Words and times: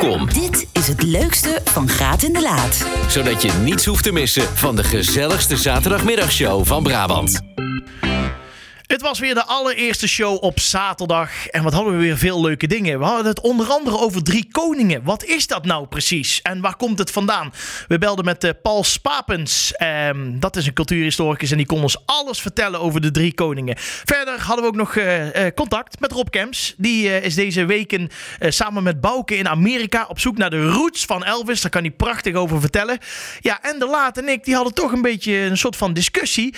Welkom, 0.00 0.32
Dit 0.32 0.66
is 0.72 0.88
het 0.88 1.02
leukste 1.02 1.60
van 1.64 1.88
Graat 1.88 2.22
in 2.22 2.32
de 2.32 2.40
Laat. 2.40 2.86
zodat 3.08 3.42
je 3.42 3.52
niets 3.62 3.86
hoeft 3.86 4.04
te 4.04 4.12
missen 4.12 4.42
van 4.56 4.76
de 4.76 4.84
gezelligste 4.84 5.56
zaterdagmiddagshow 5.56 6.66
van 6.66 6.82
Brabant. 6.82 7.40
Het 8.90 9.02
was 9.02 9.18
weer 9.18 9.34
de 9.34 9.44
allereerste 9.44 10.08
show 10.08 10.42
op 10.42 10.60
zaterdag. 10.60 11.46
En 11.46 11.62
wat 11.62 11.72
hadden 11.72 11.92
we 11.92 11.98
weer 11.98 12.18
veel 12.18 12.40
leuke 12.40 12.66
dingen. 12.66 12.98
We 12.98 13.04
hadden 13.04 13.26
het 13.26 13.40
onder 13.40 13.66
andere 13.68 13.98
over 13.98 14.22
drie 14.22 14.48
koningen. 14.50 15.02
Wat 15.04 15.24
is 15.24 15.46
dat 15.46 15.64
nou 15.64 15.86
precies? 15.86 16.42
En 16.42 16.60
waar 16.60 16.76
komt 16.76 16.98
het 16.98 17.10
vandaan? 17.10 17.52
We 17.88 17.98
belden 17.98 18.24
met 18.24 18.44
eh, 18.44 18.50
Paul 18.62 18.84
Spapens. 18.84 19.72
Ehm, 19.72 20.38
dat 20.38 20.56
is 20.56 20.66
een 20.66 20.72
cultuurhistoricus 20.72 21.50
en 21.50 21.56
die 21.56 21.66
kon 21.66 21.82
ons 21.82 22.06
alles 22.06 22.40
vertellen 22.40 22.80
over 22.80 23.00
de 23.00 23.10
drie 23.10 23.34
koningen. 23.34 23.74
Verder 23.78 24.40
hadden 24.40 24.64
we 24.64 24.70
ook 24.70 24.76
nog 24.76 24.96
eh, 24.96 25.46
eh, 25.46 25.54
contact 25.54 26.00
met 26.00 26.12
Rob 26.12 26.28
Kemps. 26.28 26.74
Die 26.76 27.20
is 27.20 27.34
deze 27.34 27.64
weken 27.64 28.08
samen 28.40 28.82
met 28.82 29.00
Bouke 29.00 29.36
in 29.36 29.48
Amerika 29.48 30.06
op 30.08 30.18
zoek 30.18 30.36
naar 30.36 30.50
de 30.50 30.66
roots 30.66 31.04
van 31.04 31.24
Elvis. 31.24 31.60
Daar 31.60 31.70
kan 31.70 31.82
hij 31.82 31.90
prachtig 31.90 32.34
over 32.34 32.60
vertellen. 32.60 32.98
Ja, 33.40 33.62
en 33.62 33.78
de 33.78 33.86
Laat 33.86 34.18
en 34.18 34.28
ik 34.28 34.44
die 34.44 34.54
hadden 34.54 34.74
toch 34.74 34.92
een 34.92 35.02
beetje 35.02 35.36
een 35.36 35.58
soort 35.58 35.76
van 35.76 35.92
discussie. 35.92 36.54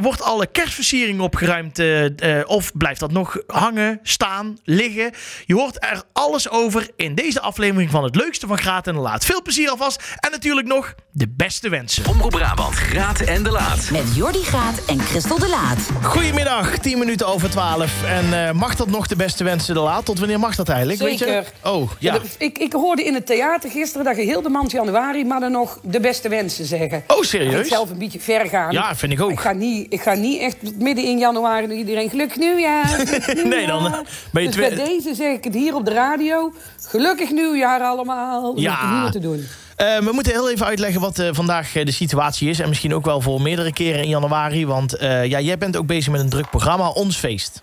Wordt 0.00 0.22
alle 0.22 0.46
kerstversiering 0.46 1.20
opgeruimd? 1.20 1.69
Eh, 1.78 2.38
eh, 2.38 2.48
of 2.48 2.72
blijft 2.76 3.00
dat 3.00 3.12
nog 3.12 3.38
hangen, 3.46 4.00
staan, 4.02 4.58
liggen? 4.64 5.10
Je 5.46 5.54
hoort 5.54 5.76
er 5.84 6.02
alles 6.12 6.50
over 6.50 6.88
in 6.96 7.14
deze 7.14 7.40
aflevering 7.40 7.90
van 7.90 8.04
het 8.04 8.16
leukste 8.16 8.46
van 8.46 8.58
Graat 8.58 8.86
en 8.86 8.94
de 8.94 9.00
Laat. 9.00 9.24
Veel 9.24 9.42
plezier 9.42 9.70
alvast. 9.70 10.02
En 10.20 10.30
natuurlijk 10.30 10.66
nog 10.66 10.94
de 11.12 11.28
beste 11.28 11.68
wensen. 11.68 12.06
Omroep 12.06 12.30
Brabant, 12.30 12.74
Graat 12.74 13.20
en 13.20 13.42
de 13.42 13.50
Laat. 13.50 13.90
Met 13.90 14.14
Jordi 14.14 14.42
Graat 14.42 14.84
en 14.86 15.00
Christel 15.00 15.38
de 15.38 15.48
Laat. 15.48 15.78
Goedemiddag, 16.02 16.78
10 16.78 16.98
minuten 16.98 17.26
over 17.26 17.50
12. 17.50 18.04
En 18.04 18.46
eh, 18.46 18.52
mag 18.52 18.76
dat 18.76 18.88
nog 18.88 19.06
de 19.06 19.16
beste 19.16 19.44
wensen 19.44 19.74
de 19.74 19.80
Laat? 19.80 20.04
Tot 20.04 20.18
wanneer 20.18 20.38
mag 20.38 20.56
dat 20.56 20.68
eigenlijk? 20.68 21.00
Weet 21.00 21.18
Zeker. 21.18 21.34
je? 21.34 21.68
Oh, 21.68 21.90
ja. 21.98 22.18
Ik, 22.38 22.58
ik 22.58 22.72
hoorde 22.72 23.04
in 23.04 23.14
het 23.14 23.26
theater 23.26 23.70
gisteren 23.70 24.04
dat 24.04 24.16
je 24.16 24.22
heel 24.22 24.42
de 24.42 24.48
maand 24.48 24.70
januari... 24.70 25.24
maar 25.24 25.40
dan 25.40 25.52
nog 25.52 25.78
de 25.82 26.00
beste 26.00 26.28
wensen 26.28 26.64
zeggen. 26.64 27.04
Oh, 27.06 27.16
Ik 27.18 27.24
serieus? 27.24 27.68
zelf 27.68 27.90
een 27.90 27.98
beetje 27.98 28.20
ver 28.20 28.46
gaan. 28.48 28.72
Ja, 28.72 28.96
vind 28.96 29.12
ik 29.12 29.20
ook. 29.20 29.30
Ik 29.30 29.40
ga 29.40 29.52
niet, 29.52 29.92
ik 29.92 30.00
ga 30.00 30.14
niet 30.14 30.40
echt 30.40 30.56
midden 30.78 31.04
in 31.04 31.18
januari 31.18 31.59
naar 31.68 31.76
iedereen 31.76 32.10
gelukkig 32.10 32.36
nieuwjaar. 32.36 32.86
gelukkig 32.88 33.44
Nee, 33.44 33.66
dan, 33.66 33.78
nieuwjaar." 33.82 34.00
eh, 34.00 34.06
ben 34.32 34.42
je 34.42 34.48
dus 34.48 34.56
twee- 34.56 34.74
bij 34.74 34.84
deze 34.84 35.14
zeg 35.14 35.36
ik 35.36 35.44
het 35.44 35.54
hier 35.54 35.74
op 35.74 35.84
de 35.84 35.92
radio. 35.92 36.52
Gelukkig 36.88 37.30
nieuwjaar 37.30 37.80
allemaal. 37.80 38.58
Ja. 38.58 39.00
Meer 39.00 39.10
te 39.10 39.18
doen. 39.18 39.46
Eh, 39.76 39.98
we 39.98 40.12
moeten 40.12 40.32
heel 40.32 40.50
even 40.50 40.66
uitleggen 40.66 41.00
wat 41.00 41.18
eh, 41.18 41.28
vandaag 41.32 41.72
de 41.72 41.92
situatie 41.92 42.48
is. 42.48 42.58
En 42.60 42.68
misschien 42.68 42.94
ook 42.94 43.04
wel 43.04 43.20
voor 43.20 43.42
meerdere 43.42 43.72
keren 43.72 44.02
in 44.02 44.08
januari. 44.08 44.66
Want 44.66 44.96
ja, 45.00 45.40
jij 45.40 45.58
bent 45.58 45.76
ook 45.76 45.86
bezig 45.86 46.12
met 46.12 46.20
een 46.20 46.28
druk 46.28 46.50
programma, 46.50 46.88
Ons 46.88 47.16
Feest. 47.16 47.62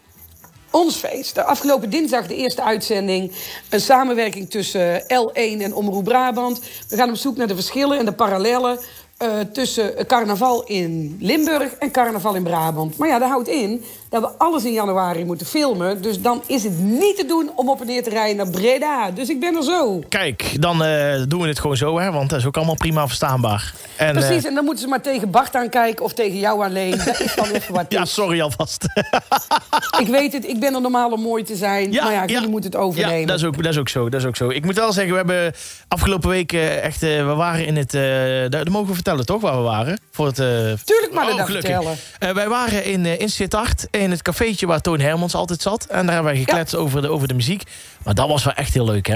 Ons 0.72 0.96
feest. 0.96 1.36
De 1.36 1.44
afgelopen 1.44 1.90
dinsdag 1.90 2.28
de 2.28 2.36
eerste 2.36 2.64
uitzending. 2.64 3.32
Een 3.70 3.80
samenwerking 3.82 4.50
tussen 4.50 5.02
L1 5.02 5.62
en 5.62 5.74
Omroep 5.74 6.04
Brabant. 6.04 6.62
We 6.90 6.96
gaan 6.96 7.10
op 7.10 7.16
zoek 7.16 7.38
naar 7.38 7.48
de 7.48 7.56
verschillen 7.56 8.00
en 8.00 8.06
de 8.06 8.12
parallellen... 8.12 8.80
eh, 9.18 9.40
tussen 9.40 10.06
carnaval 10.08 10.64
in 10.64 11.18
Limburg 11.20 11.74
en 11.74 11.92
carnaval 11.92 12.36
in 12.36 12.44
Brabant. 12.44 12.98
Maar 12.98 13.08
ja, 13.08 13.20
dat 13.20 13.30
houdt 13.30 13.48
in 13.48 13.84
dat 14.10 14.22
we 14.22 14.30
alles 14.38 14.64
in 14.66 14.74
januari 14.74 15.26
moeten 15.26 15.48
filmen. 15.48 16.02
Dus 16.02 16.22
dan 16.22 16.42
is 16.46 16.64
het 16.64 16.80
niet 16.80 17.16
te 17.18 17.26
doen 17.26 17.52
om 17.56 17.70
op 17.70 17.82
en 17.82 17.88
neer 17.88 18.04
te 18.04 18.10
rijden 18.10 18.36
naar 18.38 18.50
Breda. 18.50 19.12
Dus 19.12 19.30
ik 19.30 19.40
ben 19.40 19.56
er 19.56 19.64
zo. 19.64 20.04
Kijk, 20.10 20.62
dan 20.62 20.84
eh, 20.84 21.22
doen 21.28 21.42
we 21.42 21.48
het 21.48 21.60
gewoon 21.60 21.78
zo, 21.78 22.00
hè? 22.00 22.12
Want 22.12 22.30
dat 22.30 22.40
is 22.40 22.46
ook 22.46 22.58
allemaal 22.58 22.76
prima 22.76 23.06
verstaanbaar. 23.08 23.74
En, 23.96 24.16
eh, 24.16 24.26
Precies, 24.28 24.46
en 24.46 24.54
dan 24.54 24.64
moeten 24.64 24.84
ze 24.84 24.90
maar 24.90 25.02
tegen 25.02 25.32
Bart 25.32 25.56
aankijken 25.56 26.06
of 26.06 26.14
tegen 26.14 26.40
jou 26.40 26.64
alleen. 26.66 26.98
Dat 27.06 27.20
is 27.20 27.36
dan 27.36 27.50
even 27.50 27.74
wat. 27.74 27.86
ja, 27.98 28.06
sorry 28.06 28.42
alvast. 28.42 28.86
Ik 30.00 30.08
weet 30.08 30.34
het, 30.34 30.48
ik 30.48 30.60
ben 30.60 30.74
er 30.76 30.82
normaal 30.82 31.12
om 31.12 31.22
mooi 31.22 31.44
te 31.44 31.56
zijn. 31.56 31.90
maar 31.90 32.12
ja, 32.12 32.26
jullie 32.26 32.48
moeten 32.50 32.72
het 32.72 32.80
overnemen. 32.80 33.20
Ja, 33.20 33.26
dat 33.26 33.38
is, 33.38 33.44
ook, 33.46 33.64
dat, 33.64 33.74
is 33.74 33.78
ook 33.80 33.90
zo, 33.90 34.10
dat 34.10 34.20
is 34.22 34.28
ook 34.28 34.36
zo. 34.36 34.50
Ik 34.50 34.66
moet 34.66 34.76
wel 34.76 34.92
zeggen, 34.92 35.12
we 35.12 35.18
hebben 35.18 35.54
afgelopen 35.88 36.30
week 36.30 36.54
eh, 36.54 36.84
echt... 36.84 37.04
eh, 37.04 37.10
we 37.10 37.34
waren 37.36 37.66
in 37.66 37.76
het... 37.76 37.94
eh 37.94 38.04
dat, 38.50 38.70
mogen 38.70 38.88
we 38.88 38.94
vertellen, 38.94 39.26
toch, 39.26 39.42
waar 39.42 39.56
we 39.56 39.62
waren? 39.62 40.00
Voor 40.12 40.26
het, 40.26 40.40
eh, 40.40 40.46
Tuurlijk 40.46 41.14
je 41.14 41.20
oh, 41.20 41.38
dat 41.38 41.46
gelukkig. 41.46 41.72
vertellen. 41.72 41.98
Eh, 42.20 42.30
wij 42.32 42.50
waren 42.50 42.86
in, 42.86 43.06
eh 43.06 43.20
in 43.20 43.30
Sittard, 43.30 43.88
in 44.00 44.12
het 44.12 44.22
cafeetje 44.22 44.68
waar 44.68 44.82
Toon 44.82 45.00
Hermans 45.00 45.36
altijd 45.36 45.62
zat. 45.62 45.86
En 45.86 46.06
daar 46.06 46.14
hebben 46.16 46.32
wij 46.32 46.42
gekletst 46.42 46.76
over, 46.76 47.02
de, 47.02 47.10
over 47.10 47.28
de 47.28 47.34
muziek. 47.34 47.64
Maar 48.04 48.14
dat 48.14 48.28
was 48.28 48.44
wel 48.44 48.54
echt 48.54 48.74
heel 48.74 48.86
leuk, 48.86 49.08
hè? 49.08 49.16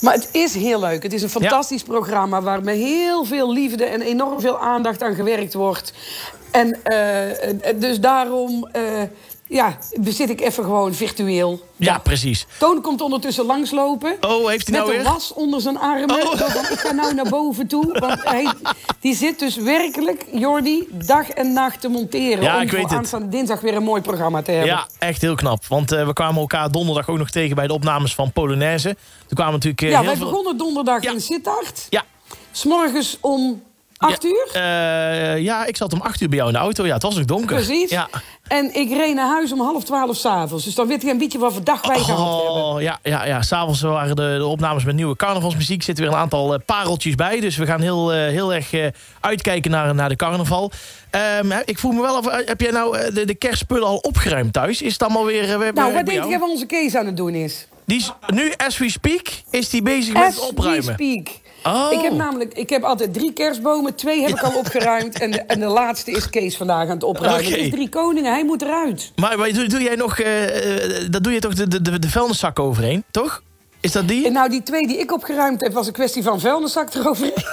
Maar 0.00 0.14
het 0.14 0.28
is 0.32 0.54
heel 0.54 0.80
leuk. 0.80 1.02
Het 1.02 1.12
is 1.12 1.22
een 1.22 1.28
fantastisch 1.28 1.82
programma 1.82 2.42
waar 2.42 2.62
met 2.62 2.76
heel 2.76 3.24
veel 3.24 3.52
liefde 3.52 3.84
en 3.84 4.00
enorm 4.00 4.40
veel 4.40 4.58
aandacht 4.58 5.02
aan 5.02 5.14
gewerkt 5.14 5.54
wordt. 5.54 5.92
En 6.50 6.82
eh, 6.82 7.68
eh, 7.70 7.80
dus 7.80 8.00
daarom 8.00 8.68
eh, 8.72 8.82
ja, 9.48 9.78
bezit 10.00 10.30
ik 10.30 10.40
even 10.40 10.64
gewoon 10.64 10.94
virtueel. 10.94 11.68
Ja, 11.76 11.98
precies. 11.98 12.46
Toon 12.58 12.80
komt 12.80 13.00
ondertussen 13.00 13.44
langslopen. 13.46 14.16
Oh, 14.20 14.48
heeft 14.48 14.68
hij 14.68 14.76
Met 14.78 14.86
nou 14.86 14.96
een 14.98 15.02
weer? 15.04 15.12
was 15.12 15.32
onder 15.32 15.60
zijn 15.60 15.78
armen. 15.78 16.22
Oh. 16.26 16.36
Van, 16.38 16.62
ik 16.72 16.78
ga 16.78 16.92
nou 16.92 17.14
naar 17.14 17.28
boven 17.28 17.66
toe. 17.66 17.98
Want 17.98 18.24
hij, 18.24 18.52
die 19.00 19.14
zit 19.14 19.38
dus 19.38 19.56
werkelijk, 19.56 20.24
Jordi, 20.32 20.88
dag 20.90 21.28
en 21.30 21.52
nacht 21.52 21.80
te 21.80 21.88
monteren. 21.88 22.42
Ja, 22.44 22.56
om 22.56 22.62
ik 22.62 22.70
weet 22.70 22.92
aanstaande 22.92 23.28
dinsdag 23.28 23.60
weer 23.60 23.74
een 23.76 23.82
mooi 23.82 24.02
programma 24.02 24.42
te 24.42 24.50
hebben. 24.50 24.68
Ja, 24.70 24.88
echt 24.98 25.20
heel 25.20 25.34
knap. 25.34 25.66
Want 25.66 25.92
eh, 25.92 26.06
we 26.06 26.12
kwamen 26.12 26.40
elkaar 26.40 26.70
donderdag 26.70 27.08
ook 27.08 27.18
nog 27.18 27.30
tegen 27.30 27.56
bij 27.56 27.66
de 27.66 27.72
opnames 27.72 28.14
van 28.14 28.32
Polonaise. 28.32 28.96
Toen 29.26 29.34
kwamen 29.36 29.52
natuurlijk 29.52 29.82
eh, 29.82 29.88
Ja, 29.90 29.96
heel 29.98 30.06
wij 30.06 30.16
veel... 30.16 30.26
begonnen 30.26 30.56
donderdag 30.58 31.02
Ja. 31.02 31.12
in 31.12 31.20
Sittard. 31.20 31.86
Ja. 31.90 32.04
S'morgens 32.52 33.18
om 33.20 33.62
acht 34.04 34.22
Ja, 34.22 34.28
uur. 34.28 34.48
eh, 34.62 35.42
ja, 35.42 35.66
ik 35.66 35.76
zat 35.76 35.92
om 35.92 36.00
acht 36.00 36.20
uur 36.20 36.28
bij 36.28 36.36
jou 36.36 36.48
in 36.50 36.54
de 36.56 36.60
auto. 36.62 36.86
Ja, 36.86 36.92
het 36.94 37.02
was 37.02 37.14
nog 37.14 37.24
donker. 37.24 37.54
Precies. 37.56 37.90
Ja. 37.90 38.08
En 38.48 38.74
ik 38.74 38.88
reed 38.90 39.14
naar 39.14 39.28
huis 39.28 39.52
om 39.52 39.60
half 39.60 39.84
twaalf 39.84 40.16
s'avonds. 40.16 40.64
Dus 40.64 40.74
dan 40.74 40.86
weet 40.86 41.02
je 41.02 41.10
een 41.10 41.18
beetje 41.18 41.38
wat 41.38 41.52
voor 41.52 41.64
dag 41.64 41.86
wij 41.86 41.96
hebben. 41.96 42.16
Oh, 42.24 42.80
ja, 42.82 42.98
ja, 43.02 43.24
ja. 43.26 43.42
S'avonds 43.42 43.80
waren 43.80 44.16
de, 44.16 44.34
de 44.38 44.46
opnames 44.46 44.84
met 44.84 44.94
nieuwe 44.94 45.16
carnavalsmuziek. 45.16 45.78
Er 45.78 45.84
zitten 45.84 46.04
weer 46.04 46.12
een 46.12 46.18
aantal 46.20 46.54
eh, 46.54 46.60
pareltjes 46.66 47.14
bij. 47.14 47.40
Dus 47.40 47.56
we 47.56 47.66
gaan 47.66 47.80
heel, 47.80 48.12
eh, 48.12 48.18
heel 48.18 48.54
erg 48.54 48.70
uitkijken 49.20 49.70
naar, 49.70 49.94
naar 49.94 50.08
de 50.08 50.16
carnaval. 50.16 50.70
Ehm, 51.10 51.52
ik 51.64 51.78
vroeg 51.78 51.92
me 51.94 52.00
wel 52.00 52.16
af, 52.16 52.46
heb 52.46 52.60
jij 52.60 52.70
nou 52.70 53.12
de, 53.12 53.24
de 53.24 53.34
kerstspullen 53.34 53.86
al 53.88 53.96
opgeruimd 53.96 54.52
thuis? 54.52 54.82
Is 54.82 54.92
het 54.92 55.02
allemaal 55.02 55.24
weer... 55.24 55.72
Nou, 55.74 55.92
wat 55.92 56.06
denk 56.06 56.24
je 56.24 56.38
wat 56.38 56.48
onze 56.50 56.66
Kees 56.66 56.94
aan 56.96 57.06
het 57.06 57.16
doen 57.16 57.34
is? 57.34 57.66
Die 57.86 57.96
is, 57.98 58.12
nu, 58.26 58.52
as 58.66 58.78
we 58.78 58.90
speak, 58.90 59.26
is 59.50 59.68
die 59.70 59.82
bezig 59.82 60.12
met 60.12 60.22
As 60.22 60.34
het 60.34 60.42
we 60.44 60.48
opruimen. 60.50 60.94
speak. 60.94 61.28
Oh. 61.66 61.92
Ik 61.92 62.00
heb 62.00 62.12
namelijk 62.12 62.52
ik 62.54 62.70
heb 62.70 62.82
altijd 62.82 63.14
drie 63.14 63.32
kerstbomen. 63.32 63.94
Twee 63.94 64.20
heb 64.20 64.30
ik 64.30 64.42
al 64.42 64.58
opgeruimd. 64.58 65.20
En 65.20 65.30
de, 65.30 65.40
en 65.40 65.60
de 65.60 65.66
laatste 65.66 66.10
is 66.10 66.30
Kees 66.30 66.56
vandaag 66.56 66.88
aan 66.88 66.94
het 66.94 67.02
opruimen. 67.04 67.58
Is 67.58 67.70
drie 67.70 67.88
koningen, 67.88 68.32
hij 68.32 68.44
moet 68.44 68.62
eruit. 68.62 69.12
Maar, 69.16 69.38
maar 69.38 69.52
doe, 69.52 69.66
doe 69.66 69.82
jij 69.82 69.94
nog... 69.94 70.18
eh, 70.18 71.02
eh, 71.02 71.10
dat 71.10 71.24
doe 71.24 71.32
je 71.32 71.40
toch 71.40 71.54
de, 71.54 71.82
de, 71.82 71.98
de, 71.98 72.08
vuilniszak 72.08 72.58
overheen, 72.58 73.04
toch? 73.10 73.42
Is 73.80 73.92
dat 73.92 74.08
die? 74.08 74.26
En 74.26 74.32
nou, 74.32 74.48
die 74.48 74.62
twee 74.62 74.86
die 74.86 74.98
ik 74.98 75.12
opgeruimd 75.12 75.60
heb, 75.60 75.72
was 75.72 75.86
een 75.86 75.92
kwestie 75.92 76.22
van 76.22 76.40
vuilniszak 76.40 76.94
eroverheen. 76.94 77.34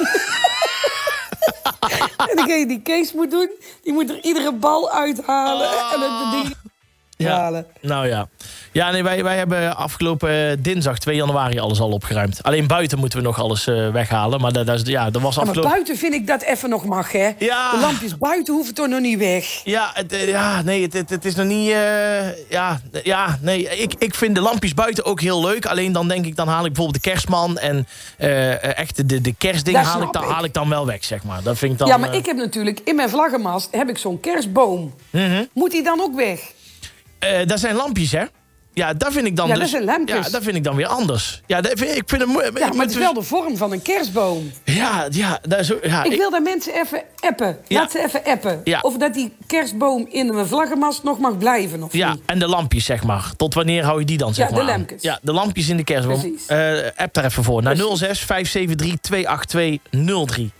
en 2.29 2.35
degene 2.35 2.67
die 2.67 2.81
Kees 2.81 3.13
moet 3.13 3.31
doen, 3.31 3.49
die 3.83 3.93
moet 3.93 4.09
er 4.09 4.23
iedere 4.23 4.53
bal 4.53 4.91
uithalen. 4.91 5.69
En 5.93 6.01
het 6.01 6.31
ding 6.31 6.55
halen. 7.27 7.65
Nou 7.81 8.07
ja. 8.07 8.27
Ja, 8.71 8.91
nee, 8.91 9.03
wij, 9.03 9.23
wij 9.23 9.37
hebben 9.37 9.75
afgelopen 9.75 10.49
eh, 10.49 10.57
dinsdag 10.59 10.99
2 10.99 11.15
januari 11.15 11.59
alles 11.59 11.79
al 11.79 11.91
opgeruimd. 11.91 12.43
Alleen 12.43 12.67
buiten 12.67 12.99
moeten 12.99 13.19
we 13.19 13.25
nog 13.25 13.39
alles 13.39 13.67
eh, 13.67 13.91
weghalen. 13.91 14.41
Maar 14.41 14.53
dat, 14.53 14.65
dat, 14.65 14.79
is, 14.81 14.87
ja, 14.87 15.09
dat 15.09 15.21
was 15.21 15.35
Ja, 15.35 15.43
maar 15.43 15.59
buiten 15.59 15.97
vind 15.97 16.13
ik 16.13 16.27
dat 16.27 16.41
even 16.41 16.69
nog 16.69 16.85
mag, 16.85 17.11
hè? 17.11 17.29
Ja. 17.37 17.71
De 17.71 17.79
lampjes 17.79 18.17
buiten 18.17 18.53
hoeven 18.53 18.73
toch 18.73 18.87
nog 18.87 18.99
niet 18.99 19.17
weg. 19.17 19.61
Ja, 19.63 19.91
het, 19.93 20.13
eh, 20.13 20.27
ja, 20.27 20.61
nee, 20.61 20.81
het, 20.81 20.93
het, 20.93 21.09
het 21.09 21.25
is 21.25 21.35
nog 21.35 21.45
niet... 21.45 21.69
ja, 22.49 22.81
ja, 23.03 23.37
nee, 23.41 23.69
ik, 23.69 23.93
ik 23.97 24.15
vind 24.15 24.35
de 24.35 24.41
lampjes 24.41 24.73
buiten 24.73 25.05
ook 25.05 25.21
heel 25.21 25.41
leuk. 25.41 25.65
Alleen 25.65 25.91
dan 25.91 26.07
denk 26.07 26.25
ik, 26.25 26.35
dan 26.35 26.47
haal 26.47 26.65
ik 26.65 26.73
bijvoorbeeld 26.73 27.03
de 27.03 27.09
kerstman... 27.09 27.57
en 27.57 27.87
eh, 28.17 28.77
echt 28.77 29.09
de, 29.09 29.21
de 29.21 29.33
kerstdingen 29.37 29.81
haal 29.81 30.01
ik, 30.01 30.11
dan, 30.13 30.23
ik. 30.23 30.29
haal 30.29 30.43
ik 30.43 30.53
dan 30.53 30.69
wel 30.69 30.85
weg, 30.85 31.03
zeg 31.03 31.23
maar. 31.23 31.43
Dat 31.43 31.57
vind 31.57 31.71
ik 31.71 31.77
dan... 31.77 31.87
ja, 31.87 31.97
maar 31.97 32.15
ik 32.15 32.25
heb 32.25 32.35
natuurlijk 32.37 32.79
in 32.83 32.95
mijn 32.95 33.09
vlaggenmast 33.09 33.67
heb 33.71 33.89
ik 33.89 33.97
zo'n 33.97 34.19
kerstboom. 34.19 34.93
Mhm. 35.09 35.43
Moet 35.53 35.71
die 35.71 35.83
dan 35.83 36.01
ook 36.01 36.15
weg? 36.15 36.39
Eh, 37.21 37.47
dat 37.47 37.59
zijn 37.59 37.75
lampjes, 37.75 38.11
hè? 38.11 38.23
Ja, 38.73 38.93
dat 38.93 39.13
vind 39.13 39.25
ik 39.25 39.35
dan 39.35 39.47
Ja, 39.47 39.53
dus... 39.53 39.61
dat 39.61 39.69
zijn 39.71 39.83
lampjes. 39.83 40.25
Ja, 40.25 40.31
dat 40.31 40.43
vind 40.43 40.55
ik 40.55 40.63
dan 40.63 40.75
weer 40.75 40.85
anders. 40.87 41.41
Ja, 41.47 41.61
dat 41.61 41.71
vind, 41.75 41.95
ik 41.95 42.03
vind 42.05 42.21
het 42.21 42.31
mooi. 42.31 42.45
Ja, 42.53 42.67
maar 42.67 42.81
het 42.85 42.90
is 42.90 42.97
wel 42.97 43.13
de 43.13 43.22
vorm 43.22 43.57
van 43.57 43.72
een 43.72 43.81
kerstboom. 43.81 44.51
Ja, 44.63 45.07
ja, 45.09 45.40
is 45.57 45.73
ook- 45.73 45.85
ja, 45.85 46.03
Ik 46.03 46.11
ik- 46.11 46.17
wil 46.17 46.29
dat 46.31 46.43
mensen 46.43 46.73
even 46.73 47.01
appen. 47.19 47.57
Ja. 47.67 47.79
Laat 47.79 47.91
ze 47.91 48.03
even 48.03 48.23
appen. 48.23 48.61
Ja. 48.63 48.79
Of 48.81 48.97
dat 48.97 49.13
die 49.13 49.34
kerstboom 49.47 50.07
in 50.09 50.34
mijn 50.34 50.47
vlaggenmast 50.47 51.03
nog 51.03 51.19
mag 51.19 51.37
blijven 51.37 51.84
of 51.84 51.93
Ja, 51.93 52.11
niet. 52.13 52.22
en 52.25 52.40
de 52.40 52.47
lampjes, 52.47 52.85
zeg 52.85 53.03
maar. 53.03 53.31
Tot 53.37 53.53
wanneer 53.53 53.84
hou 53.84 53.99
je 53.99 54.05
die 54.05 54.17
dan, 54.17 54.34
zeg 54.34 54.49
Ja, 54.49 54.55
maar? 54.55 54.66
de 54.66 54.72
lampjes. 54.72 55.01
Ja, 55.01 55.19
de 55.22 55.31
lampjes 55.34 55.69
in 55.69 55.78
de 55.78 55.84
kerstboom. 55.84 56.19
Precies. 56.19 56.46
Eh, 56.47 56.73
app 56.96 57.13
daar 57.13 57.25
even 57.25 57.43
voor. 57.43 57.61
Naar 57.63 57.75
Precies. 57.75 57.97
06 57.99 58.19
573 58.19 58.99
282 59.01 60.25
03. 60.25 60.51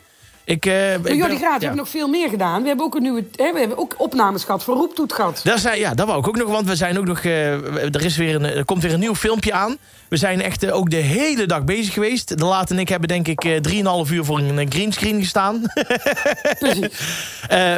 Ik, 0.44 0.66
ik 0.66 0.72
Maar 0.72 1.14
Jordi 1.16 1.28
ben- 1.28 1.38
Graat, 1.38 1.40
we 1.40 1.44
ja. 1.44 1.58
hebben 1.60 1.76
nog 1.76 1.90
veel 1.90 2.08
meer 2.08 2.30
gedaan. 2.30 2.62
We 2.62 2.68
hebben 2.68 2.86
ook, 2.86 2.96
een 2.96 3.02
nieuwe, 3.02 3.26
hè, 3.36 3.54
we 3.54 3.60
hebben 3.60 3.78
ook 3.78 3.94
opnames 3.98 4.44
gehad 4.44 4.64
voor 4.64 4.76
Roeptoet 4.76 5.14
gehad. 5.14 5.42
Dat, 5.44 5.60
zijn, 5.60 5.80
ja, 5.80 5.94
dat 5.94 6.08
wou 6.08 6.20
ik 6.20 6.28
ook 6.28 6.38
nog, 6.38 6.50
want 6.50 6.68
we 6.68 6.76
zijn 6.76 6.98
ook 6.98 7.06
nog, 7.06 7.20
eh, 7.20 7.52
er, 7.96 8.06
is 8.06 8.18
weer 8.18 8.36
een, 8.36 8.46
er 8.46 8.66
komt 8.66 8.82
weer 8.84 8.94
een 8.94 9.00
nieuw 9.00 9.16
filmpje 9.16 9.54
aan. 9.54 9.78
We 10.10 10.18
zijn 10.18 10.42
echt 10.42 10.64
eh, 10.64 10.76
ook 10.76 10.90
de 10.90 10.96
hele 10.96 11.46
dag 11.46 11.64
bezig 11.64 11.94
geweest. 11.94 12.38
De 12.38 12.46
Laat 12.46 12.72
en 12.72 12.80
ik 12.80 12.90
hebben 12.90 13.08
denk 13.08 13.28
ik 13.28 13.44
eh, 13.46 14.06
3,5 14.06 14.12
uur 14.12 14.26
voor 14.26 14.40
een 14.40 14.72
greenscreen 14.72 15.20
gestaan. 15.22 15.62
Precies. 16.60 16.88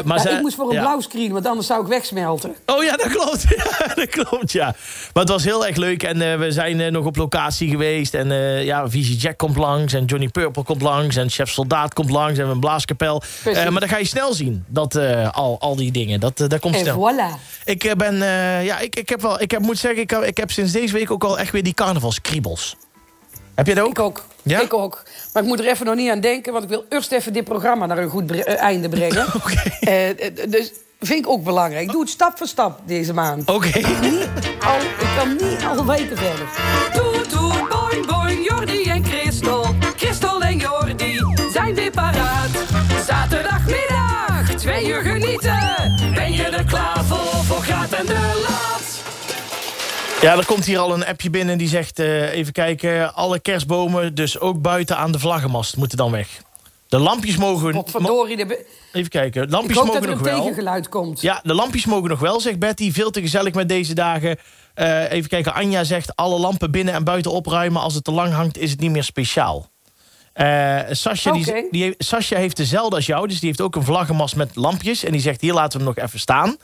Maar 0.05 0.23
Ja, 0.23 0.29
ik 0.29 0.41
moest 0.41 0.55
voor 0.55 0.67
een 0.67 0.73
ja. 0.73 0.81
blauw 0.81 0.99
screen, 0.99 1.31
want 1.31 1.45
anders 1.47 1.67
zou 1.67 1.81
ik 1.81 1.87
wegsmelten. 1.87 2.55
Oh 2.65 2.83
ja, 2.83 2.95
dat 2.97 3.07
klopt. 3.07 3.45
Dat 3.95 4.09
klopt, 4.09 4.51
ja. 4.51 4.65
Maar 5.13 5.23
het 5.23 5.29
was 5.29 5.43
heel 5.43 5.65
erg 5.67 5.75
leuk. 5.75 6.03
En 6.03 6.39
we 6.39 6.51
zijn 6.51 6.91
nog 6.93 7.05
op 7.05 7.15
locatie 7.15 7.69
geweest. 7.69 8.13
En 8.13 8.27
ja, 8.63 8.89
Visie 8.89 9.17
Jack 9.17 9.37
komt 9.37 9.57
langs. 9.57 9.93
En 9.93 10.05
Johnny 10.05 10.27
Purple 10.27 10.63
komt 10.63 10.81
langs. 10.81 11.15
En 11.15 11.29
Chef 11.29 11.49
Soldaat 11.49 11.93
komt 11.93 12.09
langs. 12.09 12.39
En 12.39 12.52
een 12.53 12.59
blaaskapel. 12.59 13.21
Eh, 13.45 13.69
maar 13.69 13.79
dan 13.79 13.89
ga 13.89 13.97
je 13.97 14.05
snel 14.05 14.33
zien. 14.33 14.65
Dat, 14.67 14.95
eh, 14.95 15.31
al, 15.31 15.57
al 15.59 15.75
die 15.75 15.91
dingen. 15.91 16.19
Dat, 16.19 16.39
eh, 16.39 16.47
dat 16.47 16.59
komt 16.59 16.75
En 16.75 16.79
snel. 16.81 17.11
voilà. 17.13 17.39
Ik 17.65 17.93
ben, 17.97 18.15
ja, 18.63 18.79
ik, 18.79 18.95
ik 18.95 19.09
heb 19.09 19.21
wel, 19.21 19.41
ik 19.41 19.51
heb, 19.51 19.61
moet 19.61 19.77
zeggen, 19.77 20.01
ik, 20.01 20.09
heb- 20.09 20.23
ik 20.23 20.37
heb 20.37 20.51
sinds 20.51 20.71
deze 20.71 20.93
week 20.93 21.11
ook 21.11 21.23
al 21.23 21.39
echt 21.39 21.51
weer 21.51 21.63
die 21.63 21.73
carnavalskriebels. 21.73 22.75
Heb 23.55 23.65
jij 23.65 23.75
dat 23.75 23.83
ook? 23.85 23.91
Ik 23.91 23.99
ook. 23.99 24.25
Ja? 24.43 24.61
Ik 24.61 24.73
ook. 24.73 25.03
Maar 25.33 25.43
ik 25.43 25.47
moet 25.49 25.59
er 25.59 25.67
even 25.67 25.85
nog 25.85 25.95
niet 25.95 26.09
aan 26.11 26.19
denken, 26.19 26.51
want 26.51 26.63
ik 26.63 26.69
wil 26.69 26.85
eerst 26.89 27.11
even 27.11 27.33
dit 27.33 27.43
programma 27.43 27.85
naar 27.85 27.97
een 27.97 28.09
goed 28.09 28.43
einde 28.45 28.89
brengen. 28.89 29.25
Oké. 29.43 29.61
Dus 30.49 30.71
vind 30.99 31.19
ik 31.25 31.29
ook 31.29 31.43
belangrijk. 31.43 31.83
Ik 31.85 31.91
doe 31.91 32.01
het 32.01 32.09
stap 32.09 32.37
voor 32.37 32.47
stap 32.47 32.79
deze 32.85 33.13
maand. 33.13 33.49
Oké. 33.49 33.79
Al, 34.59 34.77
ik 34.79 35.09
kan 35.17 35.29
niet 35.29 35.63
al 35.77 35.85
weken 35.85 36.17
verder. 36.17 36.47
Toet, 36.93 37.12
zijn 41.53 41.75
weer 41.75 41.91
paraat. 41.91 42.49
Zaterdagmiddag, 43.07 44.53
twee 44.55 44.87
uur 44.87 45.01
genieten. 45.01 45.95
Ben 46.13 46.31
je 46.33 46.43
er 46.43 46.63
klaar 46.65 47.03
voor, 47.05 47.43
voor 47.43 47.61
Graat 47.61 47.91
en 47.91 48.05
de 48.05 48.41
Laat? 48.47 49.01
Ja, 50.21 50.37
er 50.37 50.45
komt 50.45 50.65
hier 50.65 50.79
al 50.79 50.93
een 50.93 51.05
appje 51.05 51.29
binnen 51.29 51.57
die 51.57 51.67
zegt, 51.67 51.99
eh, 51.99 52.33
even 52.33 52.53
kijken, 52.53 53.15
alle 53.15 53.39
kerstbomen, 53.39 54.15
dus 54.15 54.39
ook 54.39 54.61
buiten 54.61 54.97
aan 54.97 55.11
de 55.11 55.19
vlaggenmast, 55.19 55.77
moeten 55.77 55.97
dan 55.97 56.11
weg. 56.11 56.41
De 56.87 56.99
lampjes 56.99 57.37
mogen... 57.37 57.73
Wat 57.73 57.89
verdorie. 57.91 58.37
de 58.37 58.65
Even 58.91 59.09
kijken, 59.09 59.43
Ik 59.43 59.51
lampjes 59.51 59.77
hoop 59.77 59.85
dat 59.85 59.95
mogen 59.95 60.09
er 60.09 60.15
nog 60.15 60.25
een 60.25 60.31
wel. 60.31 60.41
tegengeluid 60.41 60.89
komt. 60.89 61.21
Ja, 61.21 61.39
de 61.43 61.53
lampjes 61.53 61.85
mogen 61.85 62.09
nog 62.09 62.19
wel, 62.19 62.39
zegt 62.39 62.59
Betty. 62.59 62.91
Veel 62.91 63.11
te 63.11 63.21
gezellig 63.21 63.53
met 63.53 63.69
deze 63.69 63.93
dagen. 63.93 64.37
Eh, 64.73 65.11
even 65.11 65.29
kijken, 65.29 65.53
Anja 65.53 65.83
zegt... 65.83 66.15
alle 66.15 66.39
lampen 66.39 66.71
binnen 66.71 66.93
en 66.93 67.03
buiten 67.03 67.31
opruimen. 67.31 67.81
Als 67.81 67.93
het 67.93 68.03
te 68.03 68.11
lang 68.11 68.33
hangt, 68.33 68.57
is 68.57 68.71
het 68.71 68.79
niet 68.79 68.91
meer 68.91 69.03
speciaal. 69.03 69.71
Eh 70.33 70.79
Sascha, 70.89 71.31
die, 71.71 71.95
Sascha 71.97 72.37
heeft 72.37 72.57
dezelfde 72.57 72.95
als 72.95 73.05
jou. 73.05 73.27
Dus 73.27 73.39
die 73.39 73.47
heeft 73.47 73.61
ook 73.61 73.75
een 73.75 73.83
vlaggenmast 73.83 74.35
met 74.35 74.55
lampjes. 74.55 75.03
En 75.03 75.11
die 75.11 75.21
zegt, 75.21 75.41
hier 75.41 75.53
laten 75.53 75.79
we 75.79 75.85
hem 75.85 75.93
nog 75.95 76.05
even 76.05 76.19
staan. 76.19 76.57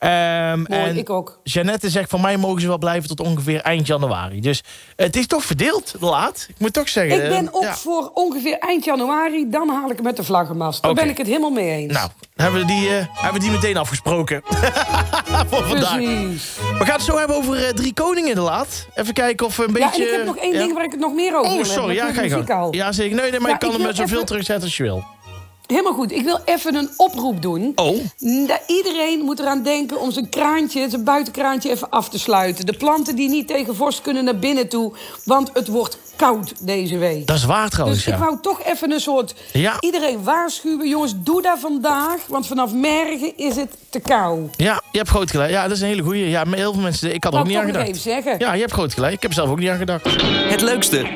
Mooi, 0.00 0.64
en 0.68 0.96
ik 0.96 1.10
ook. 1.10 1.40
Jeannette 1.42 1.90
zegt, 1.90 2.10
van 2.10 2.20
mij 2.20 2.36
mogen 2.36 2.60
ze 2.60 2.66
wel 2.66 2.78
blijven 2.78 3.08
tot 3.08 3.20
ongeveer 3.20 3.60
eind 3.60 3.86
januari. 3.86 4.40
Dus 4.40 4.62
het 4.96 5.16
is 5.16 5.26
toch 5.26 5.44
verdeeld, 5.44 5.94
laat. 6.00 6.46
Ik 6.48 6.54
moet 6.58 6.72
toch 6.72 6.88
zeggen... 6.88 7.22
Ik 7.22 7.28
ben 7.28 7.46
eh, 7.46 7.54
ook 7.54 7.62
ja. 7.62 7.74
voor 7.74 8.10
ongeveer 8.14 8.58
eind 8.58 8.84
januari. 8.84 9.50
Dan 9.50 9.68
haal 9.68 9.90
ik 9.90 9.96
het 9.96 10.02
met 10.02 10.16
de 10.16 10.24
vlaggenmast. 10.24 10.82
Daar 10.82 10.94
ben 10.94 11.08
ik 11.08 11.16
het 11.16 11.26
helemaal 11.26 11.50
mee 11.50 11.70
eens. 11.70 11.92
Nou, 11.92 12.10
hebben 12.34 12.60
we 12.60 12.66
die, 12.66 12.88
eh, 12.88 13.06
hebben 13.12 13.40
we 13.40 13.46
die 13.46 13.50
meteen 13.50 13.76
afgesproken. 13.76 14.42
voor 15.50 15.64
vandaag. 15.64 15.96
Precies. 15.96 16.56
We 16.78 16.84
gaan 16.84 16.94
het 16.94 17.02
zo 17.02 17.18
hebben 17.18 17.36
over 17.36 17.64
eh, 17.66 17.72
Drie 17.72 17.94
Koningen 17.94 18.34
de 18.34 18.40
laat. 18.40 18.86
Even 18.94 19.14
kijken 19.14 19.46
of 19.46 19.56
we 19.56 19.64
een 19.66 19.72
beetje... 19.72 20.02
Ja, 20.02 20.08
en 20.08 20.12
ik 20.12 20.16
heb 20.16 20.26
nog 20.26 20.36
één 20.36 20.52
ja. 20.52 20.58
ding 20.58 20.74
waar 20.74 20.84
ik 20.84 20.90
het 20.90 21.00
nog 21.00 21.12
meer 21.12 21.38
over 21.38 21.50
Oh, 21.50 21.56
wil 21.56 21.64
sorry. 21.64 21.94
Ja, 21.94 22.12
ga 22.12 22.22
je. 22.22 22.68
Ja, 22.70 22.92
zeker. 22.92 23.16
Nee, 23.16 23.30
nee 23.30 23.40
maar 23.40 23.50
ik 23.50 23.58
kan 23.58 23.72
hem 23.72 23.94
zoveel 23.94 24.04
even- 24.04 24.24
terugzetten 24.26 24.64
als 24.64 24.76
je 24.76 24.82
wil. 24.82 25.04
Helemaal 25.66 25.92
goed. 25.92 26.12
Ik 26.12 26.24
wil 26.24 26.38
even 26.44 26.74
een 26.74 26.90
oproep 26.96 27.42
doen. 27.42 27.72
Oh. 27.74 27.96
Iedereen 28.66 29.20
moet 29.24 29.38
eraan 29.38 29.62
denken 29.62 30.00
om 30.00 30.10
zijn 30.10 30.28
kraantje, 30.28 30.90
zijn 30.90 31.04
buitenkraantje 31.04 31.70
even 31.70 31.90
af 31.90 32.08
te 32.08 32.18
sluiten. 32.18 32.66
De 32.66 32.72
planten 32.72 33.16
die 33.16 33.28
niet 33.28 33.48
tegen 33.48 33.76
vorst 33.76 34.02
kunnen 34.02 34.24
naar 34.24 34.38
binnen 34.38 34.68
toe, 34.68 34.92
want 35.24 35.50
het 35.52 35.68
wordt 35.68 35.98
koud 36.16 36.52
deze 36.60 36.98
week. 36.98 37.26
Dat 37.26 37.36
is 37.36 37.44
waar 37.44 37.70
trouwens, 37.70 38.04
Dus 38.04 38.14
ik 38.14 38.20
wou 38.20 38.38
toch 38.40 38.62
even 38.64 38.92
een 38.92 39.00
soort... 39.00 39.34
Ja. 39.52 39.76
Iedereen 39.80 40.22
waarschuwen. 40.24 40.88
Jongens, 40.88 41.14
doe 41.16 41.42
dat 41.42 41.58
vandaag. 41.58 42.16
Want 42.26 42.46
vanaf 42.46 42.72
morgen 42.72 43.36
is 43.36 43.56
het 43.56 43.70
te 43.90 44.00
kou. 44.00 44.48
Ja, 44.56 44.82
je 44.92 44.98
hebt 44.98 45.10
groot 45.10 45.30
gelijk. 45.30 45.50
Ja, 45.50 45.62
dat 45.62 45.76
is 45.76 45.80
een 45.80 45.88
hele 45.88 46.02
goeie. 46.02 46.28
Ja, 46.28 46.44
maar 46.44 46.58
heel 46.58 46.72
veel 46.72 46.82
mensen... 46.82 47.14
Ik 47.14 47.24
had 47.24 47.32
er 47.32 47.38
ook 47.38 47.46
niet 47.46 47.54
ik 47.56 47.60
aan 47.60 47.66
gedacht. 47.66 47.88
even 47.88 48.00
zeggen. 48.00 48.34
Ja, 48.38 48.52
je 48.52 48.60
hebt 48.60 48.72
groot 48.72 48.94
gelijk. 48.94 49.12
Ik 49.14 49.22
heb 49.22 49.30
er 49.30 49.36
zelf 49.36 49.50
ook 49.50 49.58
niet 49.58 49.68
aan 49.68 49.78
gedacht. 49.78 50.04
Het 50.24 50.60
leukste, 50.60 51.06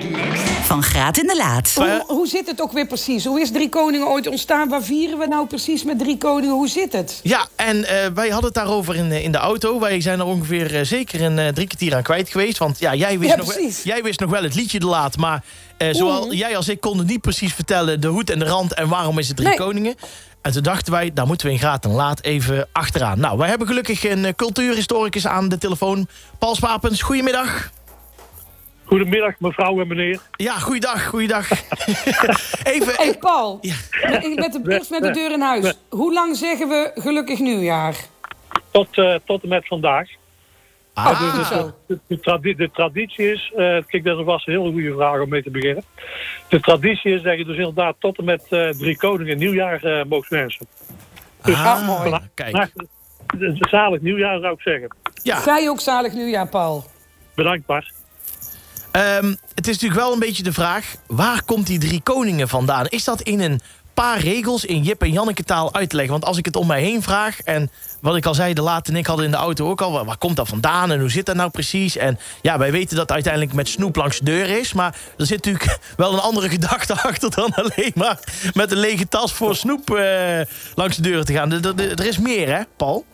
Van 0.63 0.83
Graat 0.83 1.19
in 1.19 1.27
de 1.27 1.37
Laat. 1.37 1.73
Hoe, 1.75 2.05
hoe 2.07 2.27
zit 2.27 2.47
het 2.47 2.61
ook 2.63 2.73
weer 2.73 2.87
precies? 2.87 3.25
Hoe 3.25 3.41
is 3.41 3.51
Drie 3.51 3.69
Koningen 3.69 4.07
ooit 4.09 4.27
ontstaan? 4.27 4.69
Waar 4.69 4.83
vieren 4.83 5.19
we 5.19 5.27
nou 5.27 5.47
precies 5.47 5.85
met 5.85 5.99
Drie 5.99 6.19
Koningen? 6.19 6.55
Hoe 6.55 6.69
zit 6.69 6.93
het? 6.93 7.21
Ja, 7.23 7.47
en 7.57 7.85
eh, 7.85 8.07
wij 8.15 8.27
hadden 8.29 8.45
het 8.45 8.55
daarover 8.55 8.95
in, 8.97 9.13
eh, 9.13 9.25
in 9.25 9.33
de 9.33 9.39
auto. 9.39 9.81
Wij 9.81 10.01
zijn 10.01 10.19
er 10.19 10.25
ongeveer 10.25 10.75
eh, 10.77 10.85
zeker 10.85 11.23
een 11.23 11.39
eh, 11.39 11.49
drie 11.49 11.67
kwartier 11.67 11.95
aan 11.95 12.03
kwijt 12.03 12.29
geweest. 12.29 12.59
Want 12.59 12.79
ja, 12.79 12.95
jij 12.95 13.19
wist, 13.19 13.31
Ja, 13.31 13.37
nog, 13.37 13.47
wel, 13.47 13.57
precies. 13.57 13.83
jij 13.83 14.03
wist 14.03 14.21
nog 14.21 14.31
wel 14.31 14.43
het 14.43 14.55
liedje 14.55 14.79
de 14.79 14.87
laat. 14.87 15.17
Maar 15.17 15.43
eh, 15.77 15.95
zowel 15.95 16.33
jij 16.33 16.57
als 16.57 16.69
ik 16.69 16.81
konden 16.81 17.07
niet 17.07 17.21
precies 17.21 17.53
vertellen... 17.55 18.01
de 18.01 18.09
hoed 18.09 18.31
en 18.31 18.39
de 18.39 18.45
rand 18.45 18.75
en 18.75 18.89
waarom 18.89 19.19
is 19.19 19.29
het 19.29 19.37
Drie 19.37 19.49
Nee. 19.49 19.57
Koningen. 19.59 19.95
En 20.43 20.53
toen 20.53 20.63
dachten 20.63 20.93
wij, 20.93 21.11
daar 21.15 21.27
moeten 21.27 21.47
we 21.47 21.53
in 21.53 21.59
Graat 21.59 21.85
en 21.85 21.91
Laat 21.91 22.23
even 22.23 22.69
achteraan. 22.73 23.21
Nou, 23.21 23.39
wij 23.39 23.49
hebben 23.49 23.67
gelukkig 23.67 24.05
een 24.05 24.35
cultuurhistoricus 24.37 25.27
aan 25.27 25.49
de 25.49 25.59
telefoon. 25.59 26.09
Paul 26.39 26.55
Spapens, 26.55 27.03
goedemiddag. 27.03 27.71
Goedemiddag, 28.89 29.35
mevrouw 29.39 29.81
en 29.81 29.89
meneer. 29.89 30.21
Ja, 30.37 30.53
goeiedag, 30.59 31.07
goeiedag. 31.07 31.51
even... 32.75 32.93
Hey, 32.97 33.15
Paul. 33.21 33.59
Ja. 33.61 33.75
Met, 34.35 34.53
de, 34.53 34.61
eerst 34.73 34.91
met 34.91 35.03
de 35.03 35.11
deur 35.11 35.33
in 35.33 35.41
huis. 35.41 35.75
Hoe 35.89 36.13
lang 36.13 36.37
zeggen 36.37 36.69
we 36.69 36.91
gelukkig 36.95 37.39
nieuwjaar? 37.39 37.97
Tot, 38.71 38.99
eh, 38.99 39.15
tot 39.25 39.43
en 39.43 39.49
met 39.49 39.67
vandaag. 39.67 40.09
Ah, 40.95 41.07
Goed 41.35 41.47
zo. 41.47 41.73
De, 41.87 41.99
de, 42.07 42.21
tradi- 42.21 42.55
de 42.55 42.71
traditie 42.71 43.33
is, 43.33 43.53
eh 43.57 43.77
kijk, 43.87 44.05
dat 44.05 44.25
was 44.25 44.47
een 44.47 44.53
hele 44.53 44.71
goede 44.73 44.93
vraag 44.95 45.21
om 45.21 45.29
mee 45.29 45.43
te 45.43 45.51
beginnen. 45.51 45.85
De 46.49 46.61
traditie 46.61 47.15
is 47.15 47.23
dat 47.23 47.39
je 47.39 47.45
dus 47.45 47.57
inderdaad 47.57 47.95
tot 47.99 48.19
en 48.19 48.25
met 48.25 48.43
eh, 48.49 48.69
drie 48.69 48.97
koningen 48.97 49.39
nieuwjaar 49.39 50.07
mogen 50.07 50.37
wensen. 50.37 50.67
ah, 51.43 51.87
mooi. 51.87 52.19
Kijk, 52.35 52.53
Maar, 52.53 52.71
een 53.39 53.57
zalig 53.71 54.01
nieuwjaar 54.01 54.41
zou 54.41 54.53
ik 54.53 54.61
zeggen. 54.61 54.97
ja. 55.23 55.57
Je 55.59 55.69
ook 55.71 55.81
zalig 55.81 56.13
nieuwjaar, 56.13 56.49
Paul? 56.49 56.85
Bedankt, 57.35 57.67
Bart. 57.67 57.93
Ehm, 58.91 59.35
het 59.55 59.69
is 59.69 59.73
natuurlijk 59.75 60.01
wel 60.01 60.13
een 60.13 60.19
beetje 60.19 60.43
de 60.43 60.53
vraag... 60.53 60.95
waar 61.07 61.43
komt 61.43 61.67
die 61.67 61.79
drie 61.79 62.01
koningen 62.01 62.49
vandaan? 62.49 62.87
Is 62.87 63.05
dat 63.05 63.21
in 63.21 63.41
een 63.41 63.61
paar 63.95 64.21
regels 64.21 64.65
in 64.65 64.83
Jip 64.83 65.03
en 65.03 65.13
Janneke 65.13 65.45
taal 65.45 65.75
uit 65.75 65.91
te 65.91 65.97
leggen? 65.97 66.13
Want 66.15 66.25
als 66.25 66.37
ik 66.37 66.45
het 66.45 66.57
om 66.57 66.67
mij 66.67 66.81
heen 66.81 67.03
vraag... 67.03 67.41
en 67.41 67.71
wat 68.01 68.17
ik 68.17 68.27
al 68.27 68.35
zei, 68.35 68.55
de 68.55 68.63
Laat 68.63 68.89
en 68.89 68.97
ik 68.97 69.07
hadden 69.07 69.25
in 69.25 69.31
de 69.31 69.37
auto 69.37 69.69
ook 69.69 69.81
al... 69.81 70.05
waar, 70.05 70.17
komt 70.17 70.37
dat 70.37 70.49
vandaan 70.49 70.91
en 70.91 71.01
hoe 71.01 71.11
zit 71.11 71.27
dat 71.27 71.37
nou 71.37 71.51
precies? 71.51 71.97
En 71.97 72.19
ja, 72.43 72.59
wij 72.59 72.73
weten 72.73 72.97
dat 72.97 73.13
uiteindelijk 73.13 73.53
met 73.53 73.69
snoep 73.69 73.97
langs 73.97 74.19
de 74.19 74.25
deur 74.25 74.49
is... 74.59 74.73
maar 74.73 74.97
er 75.19 75.27
zit 75.27 75.45
natuurlijk 75.45 75.79
wel 75.97 76.13
een 76.13 76.21
andere 76.21 76.49
gedachte 76.49 77.01
achter... 77.09 77.31
dan 77.31 77.55
alleen 77.55 77.93
maar 77.95 78.19
met 78.55 78.73
een 78.73 78.79
lege 78.79 79.09
tas 79.09 79.33
voor 79.33 79.57
snoep 79.57 79.91
eh, 79.91 80.41
langs 80.75 80.97
de 80.97 81.03
deur 81.03 81.25
te 81.25 81.33
gaan. 81.33 81.53
Er- 81.53 81.67
er 81.67 81.99
er 81.99 82.07
is 82.07 82.19
meer, 82.19 82.57
hè, 82.57 82.63
Paul? 82.77 83.05